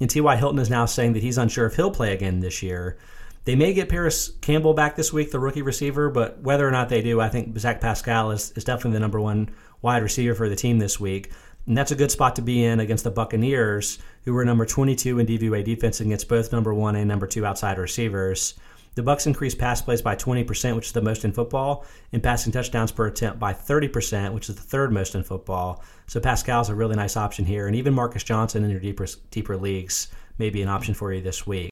And 0.00 0.08
T.Y. 0.08 0.36
Hilton 0.36 0.58
is 0.58 0.70
now 0.70 0.86
saying 0.86 1.14
that 1.14 1.22
he's 1.22 1.38
unsure 1.38 1.66
if 1.66 1.76
he'll 1.76 1.90
play 1.90 2.12
again 2.12 2.40
this 2.40 2.62
year. 2.62 2.98
They 3.44 3.54
may 3.54 3.72
get 3.72 3.88
Parris 3.88 4.32
Campbell 4.42 4.74
back 4.74 4.96
this 4.96 5.12
week, 5.12 5.30
the 5.30 5.40
rookie 5.40 5.62
receiver, 5.62 6.10
but 6.10 6.40
whether 6.40 6.66
or 6.66 6.70
not 6.70 6.90
they 6.90 7.00
do, 7.00 7.20
I 7.20 7.30
think 7.30 7.58
Zach 7.58 7.80
Pascal 7.80 8.30
is, 8.30 8.52
is 8.52 8.64
definitely 8.64 8.92
the 8.92 9.00
number 9.00 9.20
one 9.20 9.50
wide 9.80 10.02
receiver 10.02 10.34
for 10.34 10.48
the 10.48 10.56
team 10.56 10.78
this 10.78 11.00
week. 11.00 11.30
And 11.66 11.76
that's 11.76 11.90
a 11.90 11.96
good 11.96 12.10
spot 12.10 12.36
to 12.36 12.42
be 12.42 12.64
in 12.64 12.80
against 12.80 13.04
the 13.04 13.10
Buccaneers, 13.10 13.98
who 14.24 14.34
were 14.34 14.44
number 14.44 14.66
22 14.66 15.18
in 15.18 15.26
DVOA 15.26 15.64
defense 15.64 16.00
against 16.00 16.28
both 16.28 16.52
number 16.52 16.74
one 16.74 16.96
and 16.96 17.08
number 17.08 17.26
two 17.26 17.46
outside 17.46 17.78
receivers. 17.78 18.54
The 18.96 19.02
Bucks 19.04 19.26
increased 19.26 19.58
pass 19.58 19.80
plays 19.80 20.02
by 20.02 20.16
20%, 20.16 20.74
which 20.74 20.86
is 20.86 20.92
the 20.92 21.00
most 21.00 21.24
in 21.24 21.32
football, 21.32 21.84
and 22.12 22.22
passing 22.22 22.52
touchdowns 22.52 22.90
per 22.90 23.06
attempt 23.06 23.38
by 23.38 23.52
30%, 23.52 24.32
which 24.32 24.48
is 24.48 24.56
the 24.56 24.62
third 24.62 24.92
most 24.92 25.14
in 25.14 25.22
football. 25.22 25.84
So 26.06 26.18
Pascal's 26.18 26.68
a 26.68 26.74
really 26.74 26.96
nice 26.96 27.16
option 27.16 27.44
here, 27.44 27.66
and 27.68 27.76
even 27.76 27.94
Marcus 27.94 28.24
Johnson 28.24 28.64
in 28.64 28.70
your 28.70 28.80
deeper 28.80 29.06
deeper 29.30 29.56
leagues 29.56 30.08
may 30.38 30.50
be 30.50 30.62
an 30.62 30.68
option 30.68 30.94
for 30.94 31.12
you 31.12 31.20
this 31.20 31.46
week. 31.46 31.70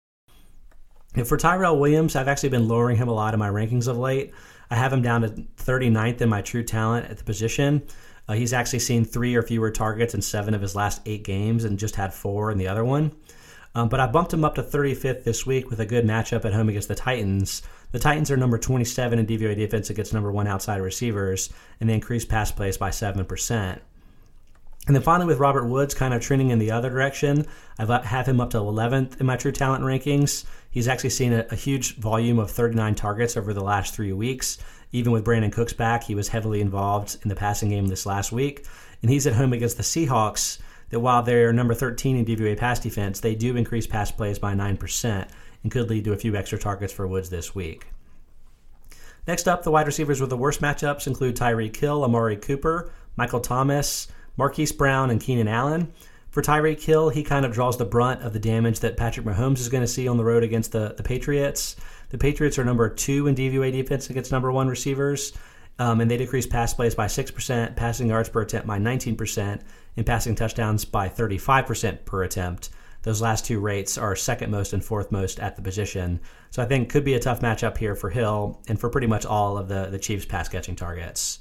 And 1.14 1.26
for 1.26 1.36
Tyrell 1.36 1.78
Williams, 1.78 2.14
I've 2.14 2.28
actually 2.28 2.50
been 2.50 2.68
lowering 2.68 2.96
him 2.96 3.08
a 3.08 3.12
lot 3.12 3.34
in 3.34 3.40
my 3.40 3.48
rankings 3.48 3.88
of 3.88 3.98
late. 3.98 4.32
I 4.70 4.76
have 4.76 4.92
him 4.92 5.02
down 5.02 5.22
to 5.22 5.28
39th 5.56 6.20
in 6.20 6.28
my 6.28 6.42
true 6.42 6.62
talent 6.62 7.10
at 7.10 7.18
the 7.18 7.24
position. 7.24 7.82
Uh, 8.28 8.34
he's 8.34 8.52
actually 8.52 8.78
seen 8.80 9.04
three 9.04 9.34
or 9.34 9.42
fewer 9.42 9.70
targets 9.70 10.14
in 10.14 10.20
seven 10.20 10.54
of 10.54 10.60
his 10.60 10.76
last 10.76 11.00
eight 11.06 11.24
games 11.24 11.64
and 11.64 11.78
just 11.78 11.96
had 11.96 12.12
four 12.12 12.50
in 12.52 12.58
the 12.58 12.68
other 12.68 12.84
one. 12.84 13.10
Um, 13.74 13.88
but 13.88 14.00
I 14.00 14.06
bumped 14.06 14.32
him 14.32 14.44
up 14.44 14.54
to 14.56 14.62
35th 14.62 15.24
this 15.24 15.46
week 15.46 15.70
with 15.70 15.80
a 15.80 15.86
good 15.86 16.04
matchup 16.04 16.44
at 16.44 16.52
home 16.52 16.68
against 16.68 16.88
the 16.88 16.94
Titans. 16.94 17.62
The 17.92 17.98
Titans 17.98 18.30
are 18.30 18.36
number 18.36 18.58
27 18.58 19.18
in 19.18 19.26
DVOA 19.26 19.56
defense 19.56 19.90
against 19.90 20.12
number 20.12 20.32
one 20.32 20.46
outside 20.46 20.80
receivers, 20.80 21.50
and 21.80 21.88
they 21.88 21.94
increased 21.94 22.28
pass 22.28 22.50
plays 22.50 22.76
by 22.76 22.90
7%. 22.90 23.78
And 24.88 24.96
then 24.96 25.02
finally, 25.02 25.26
with 25.26 25.38
Robert 25.38 25.66
Woods 25.66 25.92
kind 25.92 26.14
of 26.14 26.22
trending 26.22 26.50
in 26.50 26.58
the 26.58 26.70
other 26.70 26.88
direction, 26.88 27.46
I 27.78 28.00
have 28.06 28.26
him 28.26 28.40
up 28.40 28.50
to 28.50 28.58
11th 28.58 29.20
in 29.20 29.26
my 29.26 29.36
true 29.36 29.52
talent 29.52 29.84
rankings. 29.84 30.44
He's 30.70 30.88
actually 30.88 31.10
seen 31.10 31.34
a, 31.34 31.46
a, 31.50 31.54
huge 31.56 31.96
volume 31.96 32.38
of 32.38 32.50
39 32.50 32.94
targets 32.94 33.36
over 33.36 33.52
the 33.52 33.62
last 33.62 33.94
three 33.94 34.14
weeks. 34.14 34.56
Even 34.92 35.12
with 35.12 35.26
Brandin 35.26 35.52
Cooks 35.52 35.74
back, 35.74 36.04
he 36.04 36.14
was 36.14 36.28
heavily 36.28 36.62
involved 36.62 37.18
in 37.22 37.28
the 37.28 37.34
passing 37.34 37.68
game 37.68 37.88
this 37.88 38.06
last 38.06 38.32
week. 38.32 38.64
And 39.02 39.10
he's 39.10 39.26
at 39.26 39.34
home 39.34 39.52
against 39.52 39.76
the 39.76 39.82
Seahawks, 39.82 40.58
that 40.90 41.00
while 41.00 41.22
they're 41.22 41.52
number 41.52 41.74
13 41.74 42.16
in 42.16 42.24
DVOA 42.24 42.56
pass 42.56 42.80
defense, 42.80 43.20
they 43.20 43.34
do 43.34 43.56
increase 43.56 43.86
pass 43.86 44.10
plays 44.10 44.38
by 44.38 44.54
9% 44.54 45.28
and 45.62 45.72
could 45.72 45.90
lead 45.90 46.04
to 46.04 46.12
a 46.12 46.16
few 46.16 46.36
extra 46.36 46.58
targets 46.58 46.92
for 46.92 47.06
Woods 47.06 47.30
this 47.30 47.54
week. 47.54 47.86
Next 49.26 49.46
up, 49.46 49.62
the 49.62 49.70
wide 49.70 49.86
receivers 49.86 50.20
with 50.20 50.30
the 50.30 50.36
worst 50.36 50.62
matchups 50.62 51.06
include 51.06 51.36
Tyreek 51.36 51.76
Hill, 51.76 52.02
Amari 52.02 52.36
Cooper, 52.36 52.90
Michael 53.16 53.40
Thomas, 53.40 54.08
Marquise 54.38 54.72
Brown, 54.72 55.10
and 55.10 55.20
Keenan 55.20 55.48
Allen. 55.48 55.92
For 56.30 56.42
Tyreek 56.42 56.82
Hill, 56.82 57.08
he 57.10 57.22
kind 57.22 57.44
of 57.44 57.52
draws 57.52 57.76
the 57.76 57.84
brunt 57.84 58.22
of 58.22 58.32
the 58.32 58.38
damage 58.38 58.80
that 58.80 58.96
Patrick 58.96 59.26
Mahomes 59.26 59.58
is 59.58 59.68
going 59.68 59.82
to 59.82 59.88
see 59.88 60.08
on 60.08 60.16
the 60.16 60.24
road 60.24 60.42
against 60.42 60.72
the, 60.72 60.94
the 60.96 61.02
Patriots. 61.02 61.76
The 62.10 62.18
Patriots 62.18 62.58
are 62.58 62.64
number 62.64 62.88
two 62.88 63.26
in 63.26 63.34
DVOA 63.34 63.72
defense 63.72 64.08
against 64.08 64.32
number 64.32 64.52
one 64.52 64.68
receivers, 64.68 65.32
um, 65.78 66.00
and 66.00 66.10
they 66.10 66.16
decrease 66.16 66.46
pass 66.46 66.72
plays 66.72 66.94
by 66.94 67.06
6%, 67.06 67.76
passing 67.76 68.08
yards 68.08 68.28
per 68.28 68.42
attempt 68.42 68.66
by 68.66 68.78
19%, 68.78 69.60
and 69.98 70.06
passing 70.06 70.34
touchdowns 70.34 70.84
by 70.84 71.08
35% 71.08 72.04
per 72.04 72.22
attempt. 72.22 72.70
Those 73.02 73.20
last 73.20 73.44
two 73.44 73.60
rates 73.60 73.98
are 73.98 74.16
second 74.16 74.50
most 74.50 74.72
and 74.72 74.84
fourth 74.84 75.12
most 75.12 75.38
at 75.40 75.56
the 75.56 75.62
position. 75.62 76.20
So 76.50 76.62
I 76.62 76.66
think 76.66 76.88
could 76.88 77.04
be 77.04 77.14
a 77.14 77.20
tough 77.20 77.40
matchup 77.40 77.76
here 77.76 77.94
for 77.94 78.10
Hill 78.10 78.60
and 78.68 78.78
for 78.78 78.88
pretty 78.88 79.06
much 79.06 79.26
all 79.26 79.58
of 79.58 79.68
the, 79.68 79.86
the 79.90 79.98
Chiefs' 79.98 80.24
pass 80.24 80.48
catching 80.48 80.76
targets. 80.76 81.40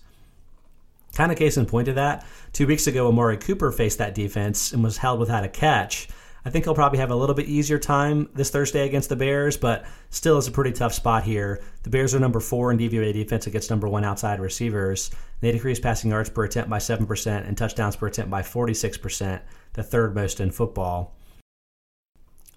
Kind 1.13 1.31
of 1.31 1.37
case 1.37 1.57
in 1.57 1.65
point 1.65 1.87
of 1.87 1.95
that, 1.95 2.25
two 2.53 2.67
weeks 2.67 2.85
ago, 2.85 3.07
Amari 3.07 3.37
Cooper 3.37 3.71
faced 3.71 3.97
that 3.97 4.13
defense 4.13 4.71
and 4.71 4.83
was 4.83 4.97
held 4.97 5.19
without 5.19 5.43
a 5.43 5.49
catch. 5.49 6.07
I 6.47 6.49
think 6.49 6.63
he'll 6.63 6.73
probably 6.73 6.99
have 6.99 7.11
a 7.11 7.15
little 7.15 7.35
bit 7.35 7.47
easier 7.47 7.77
time 7.77 8.29
this 8.33 8.49
Thursday 8.49 8.85
against 8.85 9.09
the 9.09 9.17
Bears, 9.17 9.57
but 9.57 9.85
still 10.11 10.37
is 10.37 10.47
a 10.47 10.51
pretty 10.51 10.71
tough 10.71 10.93
spot 10.93 11.23
here. 11.23 11.61
The 11.83 11.89
Bears 11.89 12.15
are 12.15 12.21
number 12.21 12.39
four 12.39 12.71
in 12.71 12.77
DVOA 12.77 13.11
defense 13.11 13.47
against 13.47 13.69
number 13.69 13.89
one 13.89 14.05
outside 14.05 14.39
receivers. 14.39 15.11
They 15.41 15.51
decrease 15.51 15.81
passing 15.81 16.11
yards 16.11 16.29
per 16.29 16.45
attempt 16.45 16.69
by 16.69 16.77
7% 16.77 17.45
and 17.45 17.57
touchdowns 17.57 17.97
per 17.97 18.07
attempt 18.07 18.31
by 18.31 18.43
46%, 18.43 19.41
the 19.73 19.83
third 19.83 20.15
most 20.15 20.39
in 20.39 20.51
football. 20.51 21.16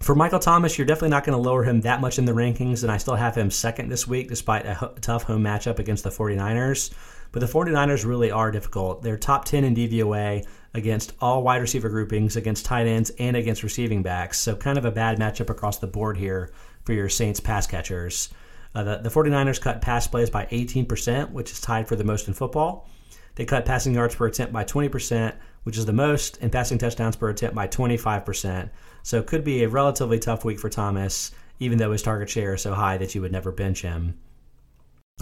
For 0.01 0.15
Michael 0.15 0.39
Thomas, 0.39 0.79
you're 0.79 0.87
definitely 0.87 1.09
not 1.09 1.25
going 1.25 1.37
to 1.37 1.49
lower 1.49 1.63
him 1.63 1.81
that 1.81 2.01
much 2.01 2.17
in 2.17 2.25
the 2.25 2.31
rankings, 2.31 2.81
and 2.81 2.91
I 2.91 2.97
still 2.97 3.13
have 3.13 3.35
him 3.35 3.51
second 3.51 3.89
this 3.89 4.07
week 4.07 4.29
despite 4.29 4.65
a 4.65 4.93
tough 4.99 5.23
home 5.23 5.43
matchup 5.43 5.77
against 5.77 6.03
the 6.03 6.09
49ers. 6.09 6.91
But 7.31 7.41
the 7.41 7.45
49ers 7.45 8.03
really 8.03 8.31
are 8.31 8.49
difficult. 8.49 9.03
They're 9.03 9.15
top 9.15 9.45
10 9.45 9.63
in 9.63 9.75
DVOA 9.75 10.43
against 10.73 11.13
all 11.21 11.43
wide 11.43 11.61
receiver 11.61 11.87
groupings, 11.87 12.35
against 12.35 12.65
tight 12.65 12.87
ends, 12.87 13.11
and 13.19 13.37
against 13.37 13.61
receiving 13.61 14.01
backs. 14.01 14.39
So, 14.39 14.55
kind 14.55 14.79
of 14.79 14.85
a 14.85 14.91
bad 14.91 15.19
matchup 15.19 15.51
across 15.51 15.77
the 15.77 15.85
board 15.85 16.17
here 16.17 16.51
for 16.83 16.93
your 16.93 17.07
Saints 17.07 17.39
pass 17.39 17.67
catchers. 17.67 18.29
Uh, 18.73 18.83
the, 18.83 18.97
the 18.97 19.09
49ers 19.09 19.61
cut 19.61 19.81
pass 19.81 20.07
plays 20.07 20.31
by 20.31 20.47
18%, 20.47 21.29
which 21.29 21.51
is 21.51 21.61
tied 21.61 21.87
for 21.87 21.95
the 21.95 22.03
most 22.03 22.27
in 22.27 22.33
football. 22.33 22.89
They 23.35 23.45
cut 23.45 23.65
passing 23.65 23.93
yards 23.93 24.15
per 24.15 24.25
attempt 24.25 24.51
by 24.51 24.63
20%, 24.63 25.35
which 25.63 25.77
is 25.77 25.85
the 25.85 25.93
most, 25.93 26.37
in 26.37 26.49
passing 26.49 26.77
touchdowns 26.77 27.15
per 27.15 27.29
attempt 27.29 27.55
by 27.55 27.67
25%. 27.67 28.69
So, 29.03 29.19
it 29.19 29.27
could 29.27 29.43
be 29.43 29.63
a 29.63 29.69
relatively 29.69 30.19
tough 30.19 30.45
week 30.45 30.59
for 30.59 30.69
Thomas, 30.69 31.31
even 31.59 31.77
though 31.77 31.91
his 31.91 32.03
target 32.03 32.29
share 32.29 32.53
is 32.55 32.61
so 32.61 32.73
high 32.73 32.97
that 32.97 33.13
you 33.15 33.21
would 33.21 33.31
never 33.31 33.51
bench 33.51 33.81
him. 33.81 34.17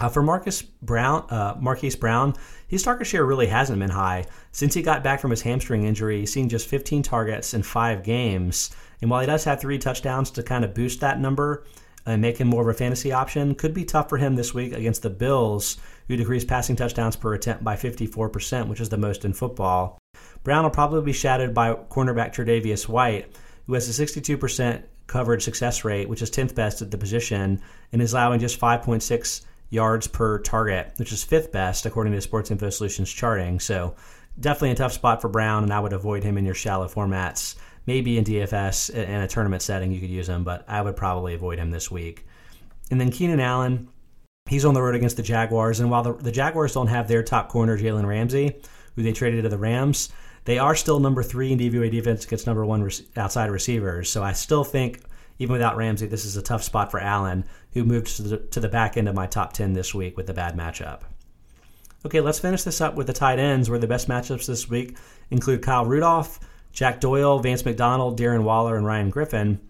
Uh, 0.00 0.08
for 0.08 0.22
Marcus 0.22 0.62
Brown, 0.62 1.26
uh, 1.28 1.56
Marquise 1.60 1.96
Brown, 1.96 2.34
his 2.68 2.82
target 2.82 3.06
share 3.06 3.24
really 3.24 3.46
hasn't 3.46 3.78
been 3.78 3.90
high 3.90 4.24
since 4.50 4.72
he 4.72 4.80
got 4.80 5.04
back 5.04 5.20
from 5.20 5.30
his 5.30 5.42
hamstring 5.42 5.84
injury. 5.84 6.20
He's 6.20 6.32
seen 6.32 6.48
just 6.48 6.68
15 6.68 7.02
targets 7.02 7.52
in 7.52 7.62
five 7.62 8.02
games, 8.02 8.70
and 9.02 9.10
while 9.10 9.20
he 9.20 9.26
does 9.26 9.44
have 9.44 9.60
three 9.60 9.78
touchdowns 9.78 10.30
to 10.32 10.42
kind 10.42 10.64
of 10.64 10.74
boost 10.74 11.00
that 11.00 11.20
number 11.20 11.64
and 12.06 12.22
make 12.22 12.38
him 12.38 12.48
more 12.48 12.62
of 12.62 12.74
a 12.74 12.78
fantasy 12.78 13.12
option, 13.12 13.54
could 13.54 13.74
be 13.74 13.84
tough 13.84 14.08
for 14.08 14.16
him 14.16 14.36
this 14.36 14.54
week 14.54 14.72
against 14.72 15.02
the 15.02 15.10
Bills, 15.10 15.76
who 16.08 16.16
decreased 16.16 16.48
passing 16.48 16.76
touchdowns 16.76 17.16
per 17.16 17.34
attempt 17.34 17.62
by 17.62 17.76
54%, 17.76 18.68
which 18.68 18.80
is 18.80 18.88
the 18.88 18.96
most 18.96 19.26
in 19.26 19.34
football. 19.34 19.99
Brown 20.42 20.64
will 20.64 20.70
probably 20.70 21.02
be 21.02 21.12
shadowed 21.12 21.52
by 21.52 21.74
cornerback 21.74 22.34
Tre'Davious 22.34 22.88
White, 22.88 23.34
who 23.66 23.74
has 23.74 23.88
a 23.88 24.04
62% 24.04 24.82
coverage 25.06 25.42
success 25.42 25.84
rate, 25.84 26.08
which 26.08 26.22
is 26.22 26.30
10th 26.30 26.54
best 26.54 26.82
at 26.82 26.90
the 26.90 26.98
position, 26.98 27.60
and 27.92 28.00
is 28.00 28.12
allowing 28.12 28.40
just 28.40 28.60
5.6 28.60 29.44
yards 29.70 30.06
per 30.06 30.38
target, 30.38 30.92
which 30.96 31.12
is 31.12 31.24
fifth 31.24 31.52
best 31.52 31.86
according 31.86 32.12
to 32.12 32.20
Sports 32.20 32.50
Info 32.50 32.70
Solutions 32.70 33.12
charting. 33.12 33.60
So 33.60 33.94
definitely 34.38 34.72
a 34.72 34.76
tough 34.76 34.92
spot 34.92 35.20
for 35.20 35.28
Brown, 35.28 35.62
and 35.62 35.72
I 35.72 35.80
would 35.80 35.92
avoid 35.92 36.22
him 36.22 36.38
in 36.38 36.44
your 36.44 36.54
shallow 36.54 36.88
formats. 36.88 37.56
Maybe 37.86 38.18
in 38.18 38.24
DFS 38.24 38.90
in 38.90 39.20
a 39.20 39.28
tournament 39.28 39.62
setting 39.62 39.90
you 39.90 40.00
could 40.00 40.10
use 40.10 40.28
him, 40.28 40.44
but 40.44 40.64
I 40.68 40.82
would 40.82 40.96
probably 40.96 41.34
avoid 41.34 41.58
him 41.58 41.70
this 41.70 41.90
week. 41.90 42.26
And 42.90 43.00
then 43.00 43.10
Keenan 43.10 43.40
Allen, 43.40 43.88
he's 44.46 44.64
on 44.64 44.74
the 44.74 44.82
road 44.82 44.94
against 44.94 45.16
the 45.16 45.22
Jaguars, 45.22 45.80
and 45.80 45.90
while 45.90 46.02
the, 46.02 46.14
the 46.14 46.32
Jaguars 46.32 46.74
don't 46.74 46.88
have 46.88 47.08
their 47.08 47.22
top 47.22 47.48
corner 47.48 47.78
Jalen 47.78 48.06
Ramsey, 48.06 48.60
who 48.94 49.02
they 49.02 49.12
traded 49.12 49.44
to 49.44 49.48
the 49.48 49.58
Rams. 49.58 50.10
They 50.44 50.58
are 50.58 50.74
still 50.74 51.00
number 51.00 51.22
three 51.22 51.52
in 51.52 51.58
DVOA 51.58 51.90
defense 51.90 52.24
against 52.24 52.46
number 52.46 52.64
one 52.64 52.88
outside 53.16 53.50
receivers. 53.50 54.10
So 54.10 54.22
I 54.22 54.32
still 54.32 54.64
think, 54.64 55.00
even 55.38 55.52
without 55.52 55.76
Ramsey, 55.76 56.06
this 56.06 56.24
is 56.24 56.36
a 56.36 56.42
tough 56.42 56.62
spot 56.62 56.90
for 56.90 57.00
Allen, 57.00 57.44
who 57.72 57.84
moved 57.84 58.16
to 58.16 58.22
the, 58.22 58.36
to 58.38 58.60
the 58.60 58.68
back 58.68 58.96
end 58.96 59.08
of 59.08 59.14
my 59.14 59.26
top 59.26 59.52
10 59.52 59.74
this 59.74 59.94
week 59.94 60.16
with 60.16 60.30
a 60.30 60.34
bad 60.34 60.56
matchup. 60.56 61.00
Okay, 62.04 62.20
let's 62.20 62.38
finish 62.38 62.62
this 62.62 62.80
up 62.80 62.94
with 62.94 63.06
the 63.06 63.12
tight 63.12 63.38
ends, 63.38 63.68
where 63.68 63.78
the 63.78 63.86
best 63.86 64.08
matchups 64.08 64.46
this 64.46 64.68
week 64.68 64.96
include 65.30 65.62
Kyle 65.62 65.84
Rudolph, 65.84 66.40
Jack 66.72 67.00
Doyle, 67.00 67.38
Vance 67.40 67.64
McDonald, 67.64 68.18
Darren 68.18 68.42
Waller, 68.42 68.76
and 68.76 68.86
Ryan 68.86 69.10
Griffin. 69.10 69.60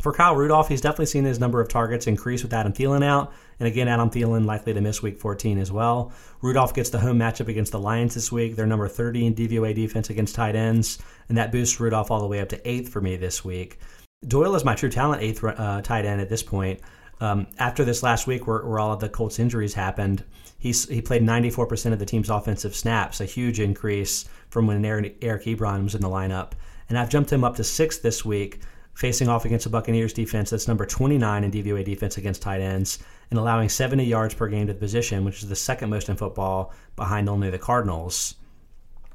For 0.00 0.12
Kyle 0.12 0.36
Rudolph, 0.36 0.68
he's 0.68 0.82
definitely 0.82 1.06
seen 1.06 1.24
his 1.24 1.40
number 1.40 1.60
of 1.60 1.68
targets 1.68 2.06
increase 2.06 2.42
with 2.42 2.52
Adam 2.52 2.72
Thielen 2.72 3.02
out. 3.02 3.32
And 3.58 3.66
again, 3.66 3.88
Adam 3.88 4.10
Thielen 4.10 4.44
likely 4.44 4.74
to 4.74 4.80
miss 4.80 5.02
week 5.02 5.18
14 5.18 5.58
as 5.58 5.72
well. 5.72 6.12
Rudolph 6.42 6.74
gets 6.74 6.90
the 6.90 6.98
home 6.98 7.18
matchup 7.18 7.48
against 7.48 7.72
the 7.72 7.80
Lions 7.80 8.14
this 8.14 8.30
week. 8.30 8.56
They're 8.56 8.66
number 8.66 8.88
30 8.88 9.26
in 9.26 9.34
DVOA 9.34 9.74
defense 9.74 10.10
against 10.10 10.34
tight 10.34 10.54
ends. 10.54 10.98
And 11.28 11.38
that 11.38 11.50
boosts 11.50 11.80
Rudolph 11.80 12.10
all 12.10 12.20
the 12.20 12.26
way 12.26 12.40
up 12.40 12.50
to 12.50 12.68
eighth 12.68 12.90
for 12.90 13.00
me 13.00 13.16
this 13.16 13.44
week. 13.44 13.78
Doyle 14.26 14.54
is 14.54 14.64
my 14.64 14.74
true 14.74 14.90
talent 14.90 15.22
eighth 15.22 15.42
uh, 15.42 15.80
tight 15.82 16.04
end 16.04 16.20
at 16.20 16.28
this 16.28 16.42
point. 16.42 16.80
Um, 17.20 17.46
after 17.58 17.84
this 17.84 18.02
last 18.02 18.26
week, 18.26 18.46
where, 18.46 18.64
where 18.66 18.78
all 18.78 18.92
of 18.92 19.00
the 19.00 19.08
Colts 19.08 19.38
injuries 19.38 19.72
happened, 19.72 20.22
he's, 20.58 20.86
he 20.88 21.00
played 21.00 21.22
94% 21.22 21.92
of 21.92 21.98
the 21.98 22.04
team's 22.04 22.28
offensive 22.28 22.76
snaps, 22.76 23.20
a 23.20 23.24
huge 23.24 23.60
increase 23.60 24.26
from 24.50 24.66
when 24.66 24.84
Eric, 24.84 25.16
Eric 25.22 25.44
Ebron 25.44 25.84
was 25.84 25.94
in 25.94 26.02
the 26.02 26.08
lineup. 26.08 26.52
And 26.88 26.98
I've 26.98 27.08
jumped 27.08 27.32
him 27.32 27.42
up 27.42 27.56
to 27.56 27.64
sixth 27.64 28.02
this 28.02 28.24
week, 28.24 28.60
facing 28.96 29.28
off 29.28 29.44
against 29.44 29.64
the 29.64 29.70
Buccaneers 29.70 30.14
defense 30.14 30.48
that's 30.48 30.66
number 30.66 30.86
29 30.86 31.44
in 31.44 31.50
DVOA 31.50 31.84
defense 31.84 32.16
against 32.16 32.40
tight 32.40 32.62
ends 32.62 32.98
and 33.30 33.38
allowing 33.38 33.68
70 33.68 34.02
yards 34.02 34.34
per 34.34 34.48
game 34.48 34.66
to 34.66 34.72
the 34.72 34.78
position, 34.78 35.22
which 35.22 35.42
is 35.42 35.48
the 35.50 35.54
second 35.54 35.90
most 35.90 36.08
in 36.08 36.16
football 36.16 36.72
behind 36.96 37.28
only 37.28 37.50
the 37.50 37.58
Cardinals. 37.58 38.36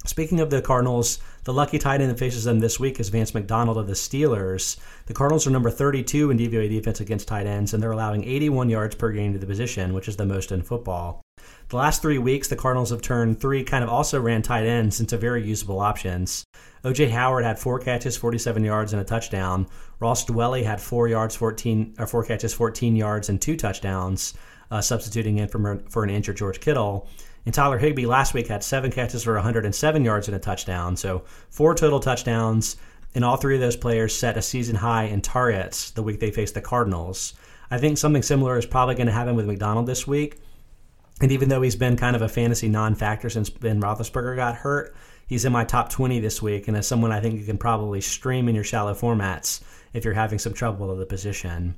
Speaking 0.05 0.39
of 0.39 0.51
the 0.51 0.61
Cardinals, 0.61 1.19
the 1.45 1.53
lucky 1.53 1.79
tight 1.79 1.99
end 1.99 2.11
that 2.11 2.19
faces 2.19 2.43
them 2.43 2.59
this 2.59 2.79
week 2.79 2.99
is 2.99 3.09
Vance 3.09 3.33
McDonald 3.33 3.77
of 3.77 3.87
the 3.87 3.93
Steelers. 3.93 4.77
The 5.07 5.13
Cardinals 5.13 5.47
are 5.47 5.51
number 5.51 5.71
32 5.71 6.29
in 6.29 6.37
DVOA 6.37 6.69
defense 6.69 6.99
against 6.99 7.27
tight 7.27 7.47
ends, 7.47 7.73
and 7.73 7.81
they're 7.81 7.91
allowing 7.91 8.23
81 8.23 8.69
yards 8.69 8.93
per 8.93 9.11
game 9.11 9.33
to 9.33 9.39
the 9.39 9.47
position, 9.47 9.93
which 9.93 10.07
is 10.07 10.15
the 10.15 10.25
most 10.27 10.51
in 10.51 10.61
football. 10.61 11.20
The 11.69 11.77
last 11.77 12.01
three 12.01 12.17
weeks, 12.17 12.47
the 12.47 12.55
Cardinals 12.55 12.89
have 12.89 13.01
turned 13.01 13.39
three 13.39 13.63
kind 13.63 13.83
of 13.83 13.89
also 13.89 14.19
ran 14.19 14.41
tight 14.41 14.65
ends 14.65 14.99
into 14.99 15.17
very 15.17 15.45
usable 15.45 15.79
options. 15.79 16.43
OJ 16.83 17.09
Howard 17.11 17.45
had 17.45 17.59
four 17.59 17.79
catches, 17.79 18.17
47 18.17 18.63
yards, 18.63 18.91
and 18.91 19.01
a 19.01 19.05
touchdown. 19.05 19.67
Ross 19.99 20.25
Dwelley 20.25 20.63
had 20.63 20.81
four 20.81 21.07
yards, 21.07 21.35
14 21.35 21.95
or 21.99 22.07
four 22.07 22.25
catches, 22.25 22.53
14 22.53 22.95
yards, 22.95 23.29
and 23.29 23.41
two 23.41 23.55
touchdowns, 23.55 24.33
uh, 24.69 24.81
substituting 24.81 25.37
in 25.37 25.47
for, 25.47 25.81
for 25.89 26.03
an 26.03 26.09
injured 26.09 26.37
George 26.37 26.59
Kittle. 26.59 27.07
And 27.45 27.53
Tyler 27.53 27.77
Higbee 27.77 28.05
last 28.05 28.33
week 28.33 28.47
had 28.47 28.63
seven 28.63 28.91
catches 28.91 29.23
for 29.23 29.33
107 29.35 30.03
yards 30.03 30.27
and 30.27 30.35
a 30.35 30.39
touchdown. 30.39 30.95
So 30.95 31.23
four 31.49 31.73
total 31.75 31.99
touchdowns. 31.99 32.77
And 33.13 33.25
all 33.25 33.35
three 33.35 33.55
of 33.55 33.61
those 33.61 33.75
players 33.75 34.15
set 34.15 34.37
a 34.37 34.41
season 34.41 34.75
high 34.75 35.03
in 35.03 35.21
targets 35.21 35.91
the 35.91 36.03
week 36.03 36.19
they 36.19 36.31
faced 36.31 36.53
the 36.53 36.61
Cardinals. 36.61 37.33
I 37.69 37.77
think 37.77 37.97
something 37.97 38.21
similar 38.21 38.57
is 38.57 38.65
probably 38.65 38.95
going 38.95 39.07
to 39.07 39.13
happen 39.13 39.35
with 39.35 39.47
McDonald 39.47 39.85
this 39.85 40.07
week. 40.07 40.39
And 41.21 41.31
even 41.31 41.49
though 41.49 41.61
he's 41.61 41.75
been 41.75 41.95
kind 41.95 42.15
of 42.15 42.21
a 42.23 42.27
fantasy 42.27 42.67
non 42.67 42.95
factor 42.95 43.29
since 43.29 43.49
Ben 43.49 43.79
Roethlisberger 43.81 44.35
got 44.35 44.55
hurt, 44.55 44.95
he's 45.27 45.45
in 45.45 45.53
my 45.53 45.63
top 45.63 45.89
20 45.89 46.19
this 46.19 46.41
week. 46.41 46.67
And 46.67 46.75
as 46.75 46.87
someone 46.87 47.11
I 47.11 47.21
think 47.21 47.39
you 47.39 47.45
can 47.45 47.57
probably 47.57 48.01
stream 48.01 48.49
in 48.49 48.55
your 48.55 48.63
shallow 48.63 48.95
formats 48.95 49.61
if 49.93 50.03
you're 50.03 50.15
having 50.15 50.39
some 50.39 50.53
trouble 50.53 50.91
at 50.91 50.97
the 50.97 51.05
position. 51.05 51.75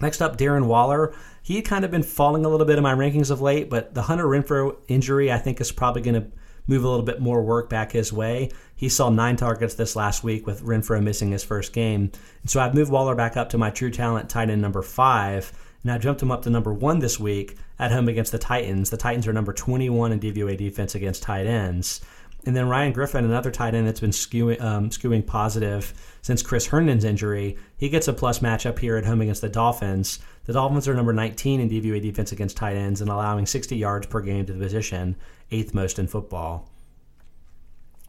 Next 0.00 0.20
up, 0.20 0.36
Darren 0.36 0.66
Waller. 0.66 1.14
He 1.42 1.56
had 1.56 1.64
kind 1.64 1.84
of 1.84 1.92
been 1.92 2.02
falling 2.02 2.44
a 2.44 2.48
little 2.48 2.66
bit 2.66 2.78
in 2.78 2.82
my 2.82 2.94
rankings 2.94 3.30
of 3.30 3.40
late, 3.40 3.70
but 3.70 3.94
the 3.94 4.02
Hunter 4.02 4.24
Renfrow 4.24 4.76
injury 4.88 5.30
I 5.30 5.38
think 5.38 5.60
is 5.60 5.70
probably 5.70 6.02
going 6.02 6.20
to 6.20 6.26
move 6.66 6.82
a 6.82 6.88
little 6.88 7.04
bit 7.04 7.20
more 7.20 7.42
work 7.42 7.68
back 7.68 7.92
his 7.92 8.12
way. 8.12 8.50
He 8.74 8.88
saw 8.88 9.10
nine 9.10 9.36
targets 9.36 9.74
this 9.74 9.94
last 9.94 10.24
week 10.24 10.46
with 10.46 10.62
Renfrow 10.62 11.02
missing 11.02 11.30
his 11.30 11.44
first 11.44 11.72
game. 11.72 12.10
And 12.42 12.50
so 12.50 12.60
I've 12.60 12.74
moved 12.74 12.90
Waller 12.90 13.14
back 13.14 13.36
up 13.36 13.50
to 13.50 13.58
my 13.58 13.70
true 13.70 13.90
talent 13.90 14.30
tight 14.30 14.50
end 14.50 14.62
number 14.62 14.82
five. 14.82 15.52
And 15.84 15.92
I 15.92 15.98
jumped 15.98 16.22
him 16.22 16.32
up 16.32 16.42
to 16.42 16.50
number 16.50 16.72
one 16.72 16.98
this 16.98 17.20
week 17.20 17.56
at 17.78 17.92
home 17.92 18.08
against 18.08 18.32
the 18.32 18.38
Titans. 18.38 18.90
The 18.90 18.96
Titans 18.96 19.28
are 19.28 19.32
number 19.32 19.52
21 19.52 20.12
in 20.12 20.20
DVOA 20.20 20.56
defense 20.56 20.94
against 20.94 21.22
tight 21.22 21.46
ends. 21.46 22.00
And 22.46 22.56
then 22.56 22.68
Ryan 22.68 22.92
Griffin, 22.92 23.24
another 23.24 23.50
tight 23.50 23.74
end 23.74 23.86
that's 23.86 24.00
been 24.00 24.10
skewing, 24.10 24.60
um, 24.60 24.90
skewing 24.90 25.26
positive 25.26 25.94
since 26.22 26.42
Chris 26.42 26.66
Herndon's 26.66 27.04
injury, 27.04 27.56
he 27.76 27.88
gets 27.88 28.08
a 28.08 28.12
plus 28.12 28.40
matchup 28.40 28.78
here 28.78 28.96
at 28.96 29.04
home 29.04 29.20
against 29.20 29.40
the 29.40 29.48
Dolphins. 29.48 30.18
The 30.44 30.52
Dolphins 30.52 30.88
are 30.88 30.94
number 30.94 31.12
19 31.12 31.60
in 31.60 31.70
DVOA 31.70 32.02
defense 32.02 32.32
against 32.32 32.56
tight 32.56 32.76
ends 32.76 33.00
and 33.00 33.10
allowing 33.10 33.46
60 33.46 33.76
yards 33.76 34.06
per 34.06 34.20
game 34.20 34.44
to 34.46 34.52
the 34.52 34.58
position, 34.58 35.16
eighth 35.50 35.72
most 35.72 35.98
in 35.98 36.06
football. 36.06 36.68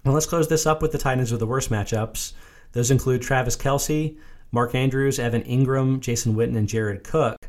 Well, 0.03 0.13
let's 0.13 0.25
close 0.25 0.47
this 0.47 0.65
up 0.65 0.81
with 0.81 0.91
the 0.91 0.97
Titans 0.97 1.31
with 1.31 1.39
the 1.39 1.47
worst 1.47 1.69
matchups. 1.69 2.33
Those 2.73 2.91
include 2.91 3.21
Travis 3.21 3.55
Kelce, 3.55 4.17
Mark 4.51 4.75
Andrews, 4.75 5.17
Evan 5.17 5.43
Engram, 5.43 5.99
Jason 5.99 6.35
Witten, 6.35 6.57
and 6.57 6.67
Jared 6.67 7.03
Cook. 7.03 7.44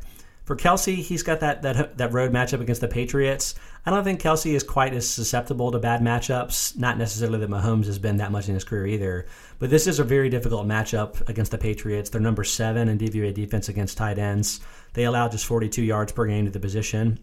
For 0.47 0.55
Kelce, 0.55 0.95
he's 0.95 1.23
got 1.23 1.41
that, 1.41 1.61
that 1.63 1.97
that 1.97 2.13
road 2.13 2.31
matchup 2.31 2.61
against 2.61 2.79
the 2.79 2.87
Patriots. 2.87 3.53
I 3.85 3.91
don't 3.91 4.05
think 4.05 4.21
Kelce 4.21 4.55
is 4.55 4.63
quite 4.63 4.93
as 4.93 5.07
susceptible 5.07 5.73
to 5.73 5.77
bad 5.77 5.99
matchups. 5.99 6.77
Not 6.77 6.97
necessarily 6.97 7.37
that 7.39 7.49
Mahomes 7.49 7.87
has 7.87 7.99
been 7.99 8.15
that 8.17 8.31
much 8.31 8.47
in 8.47 8.53
his 8.53 8.63
career 8.63 8.87
either. 8.87 9.25
But 9.59 9.71
this 9.71 9.87
is 9.87 9.99
a 9.99 10.05
very 10.05 10.29
difficult 10.29 10.65
matchup 10.65 11.27
against 11.27 11.51
the 11.51 11.57
Patriots. 11.57 12.09
They're 12.09 12.21
number 12.21 12.45
seven 12.45 12.87
in 12.87 12.97
DVOA 12.97 13.33
defense 13.33 13.67
against 13.67 13.97
tight 13.97 14.19
ends. 14.19 14.61
They 14.93 15.03
allow 15.03 15.27
just 15.27 15.45
42 15.45 15.83
yards 15.83 16.13
per 16.13 16.25
game 16.25 16.45
to 16.45 16.51
the 16.51 16.61
position. 16.61 17.19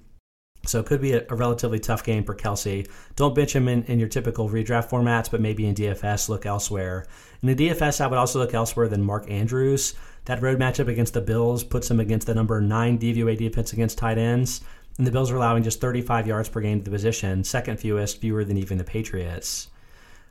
So 0.67 0.81
it 0.81 0.87
could 0.87 1.01
be 1.01 1.13
a, 1.13 1.25
a, 1.29 1.35
relatively 1.35 1.79
tough 1.79 2.05
game 2.05 2.25
for 2.25 2.35
Kelce. 2.35 2.89
Don't 3.17 3.35
bench 3.35 3.55
him 3.55 3.69
in, 3.69 3.85
in 3.85 3.99
your 3.99 4.09
typical 4.09 4.49
redraft 4.49 4.91
formats, 4.91 5.31
but 5.31 5.41
maybe 5.41 5.67
in 5.67 5.75
DFS, 5.75 6.29
look 6.29 6.47
elsewhere. 6.47 7.07
In 7.43 7.55
the 7.55 7.69
DFS, 7.69 8.01
I 8.01 8.07
would 8.07 8.19
also 8.19 8.39
look 8.39 8.55
elsewhere 8.55 8.89
than 8.89 9.03
Mark 9.03 9.31
Andrews. 9.31 9.95
That 10.25 10.43
road 10.43 10.59
matchup 10.59 10.89
against 10.89 11.15
the 11.15 11.21
Bills 11.21 11.63
puts 11.65 11.91
him 11.91 12.01
against 12.01 12.27
the 12.27 12.35
number 12.35 12.61
nine 12.61 12.99
DVOA 12.99 13.37
defense 13.37 13.73
against 13.73 13.99
tight 13.99 14.19
ends. 14.19 14.63
And 14.97 15.07
the 15.07 15.11
Bills 15.11 15.31
are 15.31 15.37
allowing 15.37 15.63
just 15.63 15.81
35 15.81 16.27
yards 16.27 16.49
per 16.49 16.61
game 16.61 16.79
to 16.79 16.85
the 16.85 16.91
position, 16.91 17.45
second 17.45 17.79
fewest, 17.79 18.21
fewer 18.21 18.45
than 18.45 18.57
even 18.57 18.79
the 18.79 18.85
Patriots. 18.85 19.69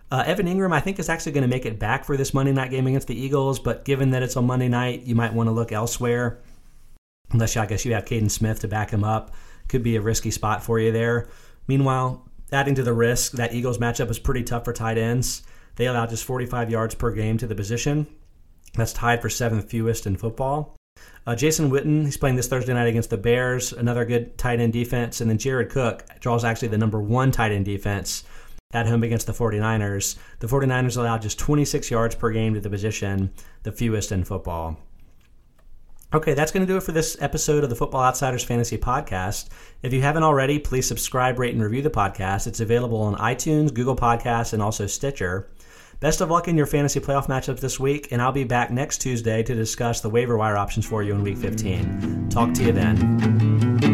Uh, 0.09 0.23
Evan 0.25 0.45
Engram, 0.45 0.73
I 0.73 0.79
think, 0.79 0.99
is 0.99 1.09
actually 1.09 1.31
going 1.31 1.43
to 1.43 1.47
make 1.47 1.65
it 1.65 1.79
back 1.79 2.05
for 2.05 2.15
this 2.15 2.33
Monday 2.33 2.51
night 2.51 2.69
game 2.71 2.87
against 2.87 3.07
the 3.07 3.19
Eagles, 3.19 3.59
but 3.59 3.83
given 3.83 4.11
that 4.11 4.23
it's 4.23 4.37
on 4.37 4.45
Monday 4.45 4.67
night, 4.69 5.03
you 5.03 5.15
might 5.15 5.33
want 5.33 5.47
to 5.47 5.51
look 5.51 5.71
elsewhere. 5.71 6.39
Unless 7.31 7.57
I 7.57 7.65
guess 7.65 7.83
you 7.83 7.93
have 7.93 8.05
Kaden 8.05 8.29
Smith 8.29 8.59
to 8.59 8.67
back 8.67 8.91
him 8.91 9.03
up. 9.03 9.33
Could 9.67 9.83
be 9.83 9.95
a 9.95 10.01
risky 10.01 10.31
spot 10.31 10.63
for 10.63 10.79
you 10.79 10.91
there. 10.91 11.27
Meanwhile, 11.67 12.27
adding 12.51 12.75
to 12.75 12.83
the 12.83 12.93
risk, 12.93 13.33
that 13.33 13.53
Eagles 13.53 13.77
matchup 13.77 14.09
is 14.09 14.19
pretty 14.19 14.43
tough 14.43 14.65
for 14.65 14.73
tight 14.73 14.97
ends. 14.97 15.43
They 15.75 15.87
allow 15.87 16.05
just 16.05 16.25
45 16.25 16.69
yards 16.69 16.95
per 16.95 17.11
game 17.11 17.37
to 17.39 17.47
the 17.47 17.55
position. 17.55 18.07
That's 18.75 18.93
tied 18.93 19.21
for 19.21 19.29
seventh 19.29 19.69
fewest 19.69 20.05
in 20.05 20.17
football. 20.17 20.75
Uh, 21.25 21.35
Jason 21.35 21.71
Witten, 21.71 22.05
he's 22.05 22.17
playing 22.17 22.35
this 22.35 22.47
Thursday 22.47 22.73
night 22.73 22.87
against 22.87 23.09
the 23.09 23.17
Bears, 23.17 23.71
another 23.71 24.05
good 24.05 24.37
tight 24.37 24.59
end 24.59 24.73
defense. 24.73 25.21
And 25.21 25.29
then 25.29 25.37
Jared 25.37 25.69
Cook 25.69 26.05
draws 26.19 26.43
actually 26.43 26.67
the 26.69 26.77
number 26.77 26.99
one 26.99 27.31
tight 27.31 27.51
end 27.51 27.65
defense 27.65 28.23
at 28.73 28.87
home 28.87 29.03
against 29.03 29.27
the 29.27 29.33
49ers. 29.33 30.17
The 30.39 30.47
49ers 30.47 30.97
allow 30.97 31.17
just 31.17 31.39
26 31.39 31.89
yards 31.91 32.15
per 32.15 32.31
game 32.31 32.55
to 32.55 32.59
the 32.59 32.69
position, 32.69 33.31
the 33.63 33.71
fewest 33.71 34.11
in 34.11 34.23
football. 34.23 34.77
Okay, 36.13 36.35
that's 36.35 36.51
going 36.51 36.61
to 36.61 36.71
do 36.71 36.77
it 36.77 36.83
for 36.83 36.91
this 36.91 37.17
episode 37.21 37.63
of 37.63 37.71
the 37.71 37.75
Football 37.75 38.03
Outsiders 38.03 38.43
Fantasy 38.43 38.77
Podcast. 38.77 39.49
If 39.81 39.93
you 39.93 40.03
haven't 40.03 40.21
already, 40.21 40.59
please 40.59 40.87
subscribe, 40.87 41.39
rate, 41.39 41.55
and 41.55 41.63
review 41.63 41.81
the 41.81 41.89
podcast. 41.89 42.45
It's 42.45 42.59
available 42.59 43.01
on 43.01 43.15
iTunes, 43.15 43.73
Google 43.73 43.95
Podcasts, 43.95 44.53
and 44.53 44.61
also 44.61 44.85
Stitcher. 44.85 45.49
Best 46.01 46.21
of 46.21 46.29
luck 46.29 46.47
in 46.47 46.55
your 46.55 46.67
fantasy 46.67 46.99
playoff 46.99 47.27
matchups 47.27 47.61
this 47.61 47.79
week, 47.79 48.11
and 48.11 48.21
I'll 48.21 48.31
be 48.31 48.43
back 48.43 48.69
next 48.69 48.99
Tuesday 48.99 49.41
to 49.41 49.55
discuss 49.55 50.01
the 50.01 50.09
waiver 50.09 50.37
wire 50.37 50.55
options 50.55 50.85
for 50.85 51.01
you 51.01 51.13
in 51.13 51.23
Week 51.23 51.37
15. 51.37 52.29
Talk 52.29 52.53
to 52.53 52.63
you 52.63 52.73
then. 52.73 53.92